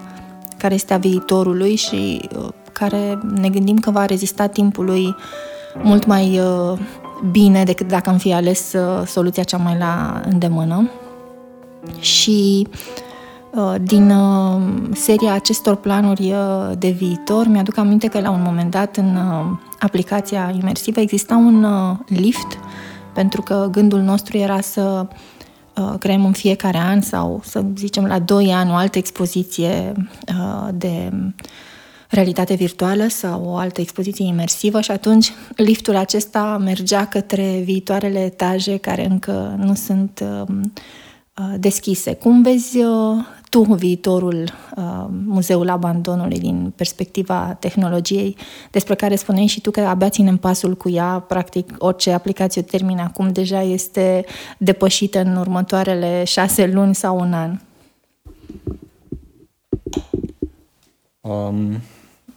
care 0.57 0.73
este 0.73 0.93
a 0.93 0.97
viitorului 0.97 1.75
și 1.75 2.29
uh, 2.37 2.47
care 2.71 3.19
ne 3.39 3.49
gândim 3.49 3.77
că 3.77 3.91
va 3.91 4.05
rezista 4.05 4.47
timpului 4.47 5.15
mult 5.81 6.05
mai 6.05 6.39
uh, 6.39 6.79
bine 7.31 7.63
decât 7.63 7.87
dacă 7.87 8.09
am 8.09 8.17
fi 8.17 8.33
ales 8.33 8.73
uh, 8.73 9.07
soluția 9.07 9.43
cea 9.43 9.57
mai 9.57 9.77
la 9.77 10.21
îndemână. 10.29 10.89
Și 11.99 12.67
uh, 13.51 13.75
din 13.81 14.09
uh, 14.09 14.61
seria 14.93 15.33
acestor 15.33 15.75
planuri 15.75 16.31
uh, 16.31 16.71
de 16.77 16.89
viitor, 16.89 17.47
mi-aduc 17.47 17.77
aminte 17.77 18.07
că 18.07 18.19
la 18.19 18.29
un 18.29 18.41
moment 18.43 18.71
dat 18.71 18.97
în 18.97 19.15
uh, 19.15 19.57
aplicația 19.79 20.53
imersivă 20.59 20.99
exista 20.99 21.35
un 21.35 21.63
uh, 21.63 21.97
lift 22.07 22.57
pentru 23.13 23.41
că 23.41 23.67
gândul 23.71 23.99
nostru 23.99 24.37
era 24.37 24.61
să 24.61 25.07
uh, 25.77 25.93
creăm 25.99 26.25
în 26.25 26.31
fiecare 26.31 26.77
an 26.77 27.01
sau 27.01 27.41
să 27.43 27.63
zicem 27.75 28.05
la 28.05 28.19
2 28.19 28.51
ani 28.53 28.71
o 28.71 28.73
altă 28.73 28.97
expoziție 28.97 29.93
uh, 30.27 30.67
de 30.73 31.11
realitate 32.13 32.53
virtuală 32.53 33.07
sau 33.07 33.45
o 33.45 33.55
altă 33.55 33.81
expoziție 33.81 34.25
imersivă 34.25 34.81
și 34.81 34.91
atunci 34.91 35.31
liftul 35.55 35.95
acesta 35.95 36.57
mergea 36.63 37.05
către 37.05 37.61
viitoarele 37.63 38.19
etaje 38.19 38.77
care 38.77 39.05
încă 39.05 39.55
nu 39.57 39.73
sunt 39.73 40.23
uh, 40.23 40.55
deschise. 41.57 42.13
Cum 42.13 42.41
vezi 42.41 42.77
tu 43.53 43.61
viitorul 43.61 44.43
uh, 44.75 45.05
Muzeul 45.25 45.69
Abandonului 45.69 46.39
din 46.39 46.73
perspectiva 46.75 47.57
tehnologiei, 47.59 48.35
despre 48.71 48.95
care 48.95 49.15
spuneai 49.15 49.45
și 49.45 49.61
tu 49.61 49.71
că 49.71 49.81
abia 49.81 50.09
ținem 50.09 50.37
pasul 50.37 50.75
cu 50.75 50.89
ea, 50.89 51.25
practic 51.27 51.75
orice 51.77 52.11
aplicație 52.11 52.61
o 52.61 52.69
termină 52.69 53.01
acum 53.01 53.31
deja 53.31 53.61
este 53.61 54.25
depășită 54.57 55.19
în 55.19 55.35
următoarele 55.35 56.23
șase 56.23 56.67
luni 56.67 56.95
sau 56.95 57.19
un 57.19 57.33
an? 57.33 57.59
Um, 61.21 61.81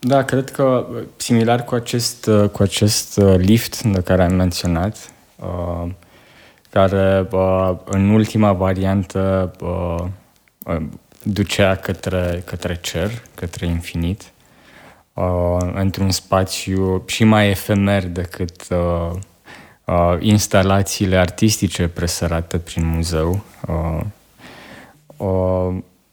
da, 0.06 0.24
cred 0.24 0.50
că 0.50 0.86
similar 1.16 1.64
cu 1.64 1.74
acest, 1.74 2.30
cu 2.52 2.62
acest 2.62 3.20
lift 3.36 3.82
de 3.82 4.00
care 4.00 4.24
am 4.24 4.34
menționat, 4.34 5.12
uh, 5.36 5.90
care 6.70 7.28
uh, 7.30 7.76
în 7.84 8.08
ultima 8.08 8.52
variantă 8.52 9.52
uh, 9.60 10.04
ducea 11.22 11.76
către, 11.76 12.42
către 12.44 12.78
cer, 12.80 13.10
către 13.34 13.66
infinit, 13.66 14.22
uh, 15.12 15.70
într-un 15.74 16.10
spațiu 16.10 17.02
și 17.06 17.24
mai 17.24 17.50
efemer 17.50 18.06
decât 18.06 18.66
uh, 18.70 19.10
uh, 19.84 20.16
instalațiile 20.20 21.16
artistice 21.16 21.88
presărate 21.88 22.58
prin 22.58 22.86
muzeu. 22.86 23.44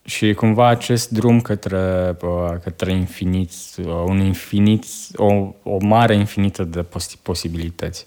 Uh, 0.04 0.10
uh, 0.10 0.12
și 0.12 0.34
cumva 0.34 0.68
acest 0.68 1.10
drum 1.10 1.42
către, 1.42 2.16
uh, 2.22 2.58
către 2.64 2.92
infinit, 2.92 3.52
uh, 3.78 4.04
un 4.06 4.20
infinit, 4.20 4.86
o, 5.16 5.34
o 5.64 5.78
mare 5.80 6.16
infinită 6.16 6.64
de 6.64 6.84
pos- 6.84 7.16
posibilități. 7.22 8.06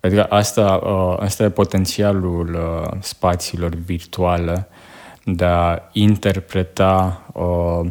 Adică 0.00 0.24
asta, 0.24 0.80
uh, 0.84 1.16
asta 1.20 1.44
e 1.44 1.50
potențialul 1.50 2.54
uh, 2.54 2.96
spațiilor 3.00 3.74
virtuale 3.74 4.68
de 5.24 5.44
a 5.44 5.78
interpreta 5.92 7.24
uh, 7.32 7.90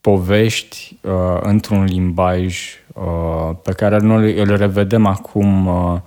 povești 0.00 0.98
uh, 1.02 1.38
într-un 1.40 1.84
limbaj 1.84 2.64
uh, 2.94 3.56
pe 3.62 3.72
care 3.72 3.98
noi 3.98 4.38
îl 4.38 4.56
revedem 4.56 5.06
acum 5.06 5.66
uh, 5.66 6.00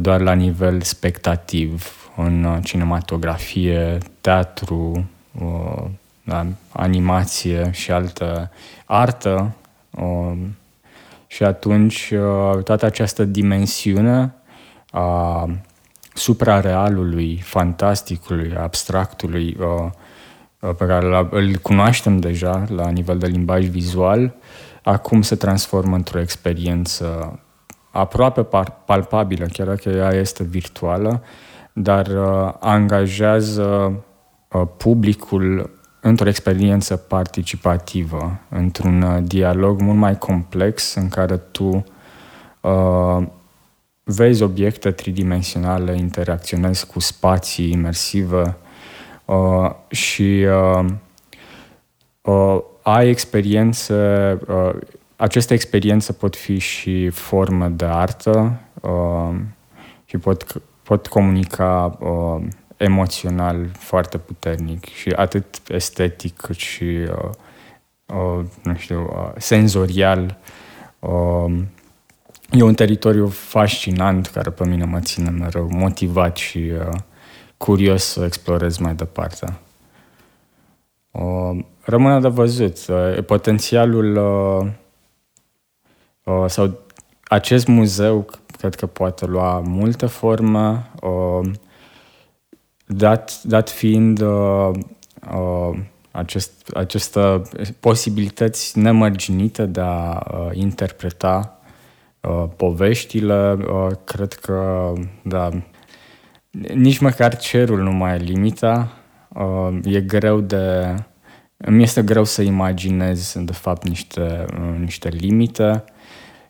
doar 0.00 0.20
la 0.20 0.32
nivel 0.32 0.80
spectativ, 0.80 1.96
în 2.16 2.44
uh, 2.44 2.58
cinematografie, 2.62 3.98
teatru, 4.20 5.04
uh, 5.40 5.84
da, 6.24 6.46
animație 6.72 7.70
și 7.72 7.92
altă 7.92 8.50
artă. 8.84 9.52
Uh, 9.90 10.32
și 11.26 11.44
atunci 11.44 12.10
uh, 12.14 12.62
toată 12.62 12.86
această 12.86 13.24
dimensiune 13.24 14.34
a 14.90 15.48
suprarealului, 16.14 17.36
fantasticului, 17.36 18.56
abstractului 18.56 19.56
uh, 19.60 19.90
uh, 20.60 20.74
pe 20.76 20.86
care 20.86 21.28
îl 21.30 21.56
cunoaștem 21.56 22.18
deja 22.18 22.64
la 22.68 22.88
nivel 22.88 23.18
de 23.18 23.26
limbaj 23.26 23.66
vizual, 23.66 24.34
acum 24.82 25.22
se 25.22 25.34
transformă 25.34 25.96
într-o 25.96 26.20
experiență 26.20 27.38
aproape 27.90 28.42
palpabilă, 28.84 29.46
chiar 29.52 29.66
dacă 29.66 29.88
ea 29.88 30.12
este 30.12 30.44
virtuală, 30.44 31.22
dar 31.72 32.06
uh, 32.06 32.52
angajează 32.60 33.94
publicul 34.58 35.70
într-o 36.00 36.28
experiență 36.28 36.96
participativă, 36.96 38.40
într-un 38.48 39.24
dialog 39.26 39.80
mult 39.80 39.98
mai 39.98 40.18
complex 40.18 40.94
în 40.94 41.08
care 41.08 41.36
tu 41.36 41.84
uh, 42.60 43.26
vezi 44.04 44.42
obiecte 44.42 44.90
tridimensionale, 44.90 45.96
interacționezi 45.96 46.86
cu 46.86 47.00
spații 47.00 47.70
imersive 47.70 48.56
uh, 49.24 49.70
și 49.88 50.46
uh, 50.48 50.84
uh, 52.20 52.58
ai 52.82 53.08
experiențe, 53.08 53.94
uh, 54.48 54.74
aceste 55.16 55.54
experiențe 55.54 56.12
pot 56.12 56.36
fi 56.36 56.58
și 56.58 57.08
forme 57.08 57.68
de 57.68 57.84
artă 57.84 58.60
uh, 58.80 59.34
și 60.04 60.18
pot, 60.18 60.62
pot 60.82 61.06
comunica 61.06 61.98
uh, 62.00 62.42
emoțional 62.82 63.70
foarte 63.78 64.18
puternic 64.18 64.84
și 64.84 65.08
atât 65.08 65.44
estetic 65.68 66.36
cât 66.36 66.56
și, 66.56 66.84
uh, 66.84 67.30
uh, 68.06 68.44
nu 68.62 68.76
știu, 68.76 69.00
uh, 69.00 69.32
senzorial. 69.36 70.38
Uh, 70.98 71.62
e 72.50 72.62
un 72.62 72.74
teritoriu 72.74 73.26
fascinant 73.26 74.26
care 74.26 74.50
pe 74.50 74.66
mine 74.66 74.84
mă 74.84 75.00
ține 75.00 75.30
mereu 75.30 75.68
motivat 75.70 76.36
și 76.36 76.58
uh, 76.58 76.98
curios 77.56 78.04
să 78.04 78.24
explorez 78.24 78.76
mai 78.78 78.94
departe. 78.94 79.58
Uh, 81.10 81.64
rămâne 81.84 82.20
de 82.20 82.28
văzut. 82.28 82.78
Uh, 82.88 83.24
potențialul 83.24 84.16
uh, 84.16 84.68
uh, 86.24 86.44
sau 86.50 86.78
acest 87.24 87.66
muzeu 87.66 88.26
cred 88.58 88.74
că 88.74 88.86
poate 88.86 89.26
lua 89.26 89.58
multe 89.58 90.06
forme, 90.06 90.90
uh, 91.00 91.50
dat, 92.86 93.40
dat 93.44 93.70
fiind 93.70 94.20
uh, 94.20 94.70
uh, 95.32 95.78
acest, 96.10 96.70
aceste 96.74 97.42
posibilități 97.80 98.78
nemărginite 98.78 99.66
de 99.66 99.80
a 99.80 100.26
uh, 100.34 100.50
interpreta 100.52 101.58
uh, 102.20 102.44
poveștile, 102.56 103.52
uh, 103.52 103.90
cred 104.04 104.32
că 104.32 104.92
da, 105.22 105.50
nici 106.74 106.98
măcar 106.98 107.36
cerul 107.36 107.82
nu 107.82 107.92
mai 107.92 108.14
e 108.14 108.18
limita. 108.18 108.92
Uh, 109.28 109.78
e 109.84 110.00
greu 110.00 110.40
de... 110.40 110.94
Mi 111.66 111.82
este 111.82 112.02
greu 112.02 112.24
să 112.24 112.42
imaginez, 112.42 113.34
de 113.38 113.52
fapt, 113.52 113.88
niște, 113.88 114.44
uh, 114.52 114.78
niște 114.78 115.08
limite. 115.08 115.84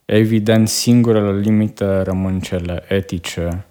Evident, 0.05 0.69
singurele 0.69 1.39
limite 1.39 2.01
rămân 2.01 2.41
cele 2.41 2.85
etice, 2.89 3.65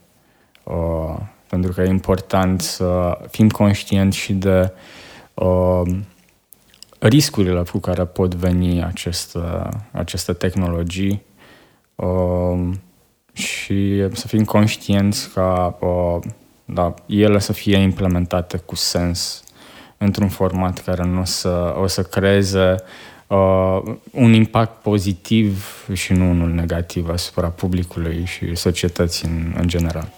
uh, 0.63 1.17
pentru 1.51 1.71
că 1.71 1.81
e 1.81 1.87
important 1.87 2.61
să 2.61 3.17
fim 3.29 3.49
conștienți 3.49 4.17
și 4.17 4.33
de 4.33 4.71
uh, 5.33 5.81
riscurile 6.99 7.63
cu 7.71 7.77
care 7.77 8.05
pot 8.05 8.35
veni 8.35 8.83
aceste, 8.83 9.39
aceste 9.91 10.33
tehnologii 10.33 11.21
uh, 11.95 12.69
și 13.33 14.07
să 14.13 14.27
fim 14.27 14.43
conștienți 14.43 15.29
ca 15.33 15.77
uh, 15.79 16.31
da, 16.65 16.93
ele 17.05 17.39
să 17.39 17.53
fie 17.53 17.77
implementate 17.77 18.57
cu 18.57 18.75
sens 18.75 19.43
într-un 19.97 20.29
format 20.29 20.83
care 20.83 21.03
nu 21.03 21.19
o 21.19 21.25
să, 21.25 21.75
o 21.81 21.87
să 21.87 22.01
creeze 22.01 22.75
uh, 23.27 23.81
un 24.11 24.33
impact 24.33 24.81
pozitiv 24.81 25.65
și 25.93 26.13
nu 26.13 26.29
unul 26.29 26.49
negativ 26.49 27.09
asupra 27.09 27.47
publicului 27.47 28.23
și 28.25 28.55
societății 28.55 29.27
în, 29.27 29.53
în 29.57 29.67
general. 29.67 30.11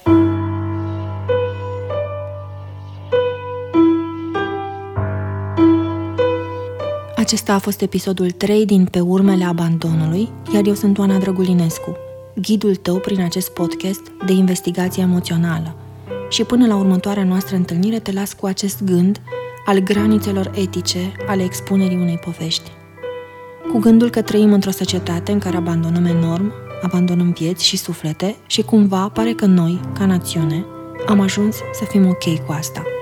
Acesta 7.24 7.54
a 7.54 7.58
fost 7.58 7.82
episodul 7.82 8.32
3 8.32 8.66
din 8.66 8.86
Pe 8.86 9.00
urmele 9.00 9.44
abandonului, 9.44 10.30
iar 10.54 10.66
eu 10.66 10.74
sunt 10.74 10.98
Oana 10.98 11.18
Drăgulinescu, 11.18 11.98
ghidul 12.42 12.76
tău 12.76 13.00
prin 13.00 13.22
acest 13.22 13.50
podcast 13.50 14.02
de 14.26 14.34
investigație 14.34 15.04
emoțională. 15.04 15.76
Și 16.30 16.44
până 16.44 16.68
la 16.68 16.76
următoarea 16.76 17.24
noastră 17.24 17.56
întâlnire 17.56 18.00
te 18.00 18.12
las 18.12 18.34
cu 18.34 18.46
acest 18.46 18.84
gând 18.84 19.22
al 19.66 19.80
granițelor 19.80 20.52
etice 20.56 21.12
ale 21.28 21.44
expunerii 21.44 21.98
unei 21.98 22.18
povești. 22.18 22.72
Cu 23.72 23.80
gândul 23.80 24.10
că 24.10 24.22
trăim 24.22 24.54
într-o 24.54 24.72
societate 24.72 25.32
în 25.32 25.40
care 25.40 25.58
abandonăm 25.58 26.06
enorm, 26.06 26.54
abandonăm 26.82 27.32
vieți 27.32 27.66
și 27.66 27.78
suflete 27.78 28.36
și 28.48 28.62
cumva 28.62 29.10
pare 29.10 29.34
că 29.34 29.46
noi, 29.46 29.80
ca 29.94 30.06
națiune, 30.06 30.66
am 31.06 31.20
ajuns 31.20 31.56
să 31.56 31.84
fim 31.84 32.08
ok 32.08 32.46
cu 32.46 32.52
asta. 32.52 32.93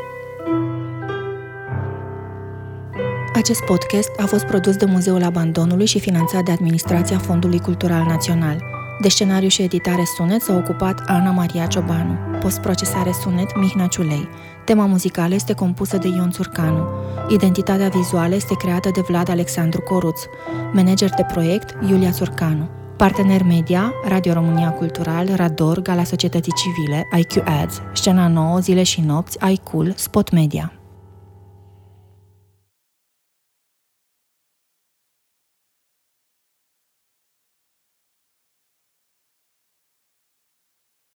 Acest 3.42 3.64
podcast 3.64 4.20
a 4.20 4.26
fost 4.26 4.46
produs 4.46 4.76
de 4.76 4.86
Muzeul 4.86 5.24
Abandonului 5.24 5.86
și 5.86 6.00
finanțat 6.00 6.44
de 6.44 6.52
Administrația 6.52 7.18
Fondului 7.18 7.60
Cultural 7.60 8.06
Național. 8.06 8.64
De 9.00 9.10
scenariu 9.10 9.48
și 9.48 9.62
editare 9.62 10.04
sunet 10.16 10.42
s-a 10.42 10.56
ocupat 10.56 11.04
Ana 11.08 11.32
Maria 11.32 11.66
Ciobanu. 11.66 12.18
Postprocesare 12.40 13.12
sunet 13.12 13.58
Mihnea 13.58 13.88
Ciulei. 13.88 14.30
Tema 14.66 14.86
muzicală 14.86 15.34
este 15.34 15.54
compusă 15.54 15.98
de 15.98 16.08
Ion 16.08 16.32
Țurcanu. 16.32 16.88
Identitatea 17.30 17.88
vizuală 17.88 18.36
este 18.36 18.54
creată 18.56 18.90
de 18.94 19.02
Vlad 19.08 19.30
Alexandru 19.30 19.82
Coruț. 19.82 20.22
Manager 20.74 21.10
de 21.10 21.26
proiect 21.32 21.76
Iulia 21.90 22.12
Țurcanu. 22.12 22.70
Partener 22.98 23.44
media, 23.44 23.94
Radio 24.08 24.34
România 24.34 24.72
Cultural, 24.72 25.28
Rador, 25.36 25.82
Gala 25.82 26.04
Societății 26.04 26.54
Civile, 26.54 27.08
IQ 27.18 27.44
Ads, 27.62 27.82
Scena 27.94 28.28
9, 28.28 28.60
Zile 28.60 28.84
și 28.84 29.02
Nopți, 29.02 29.38
iCool, 29.52 29.94
Spot 29.96 30.32
Media. 30.32 30.74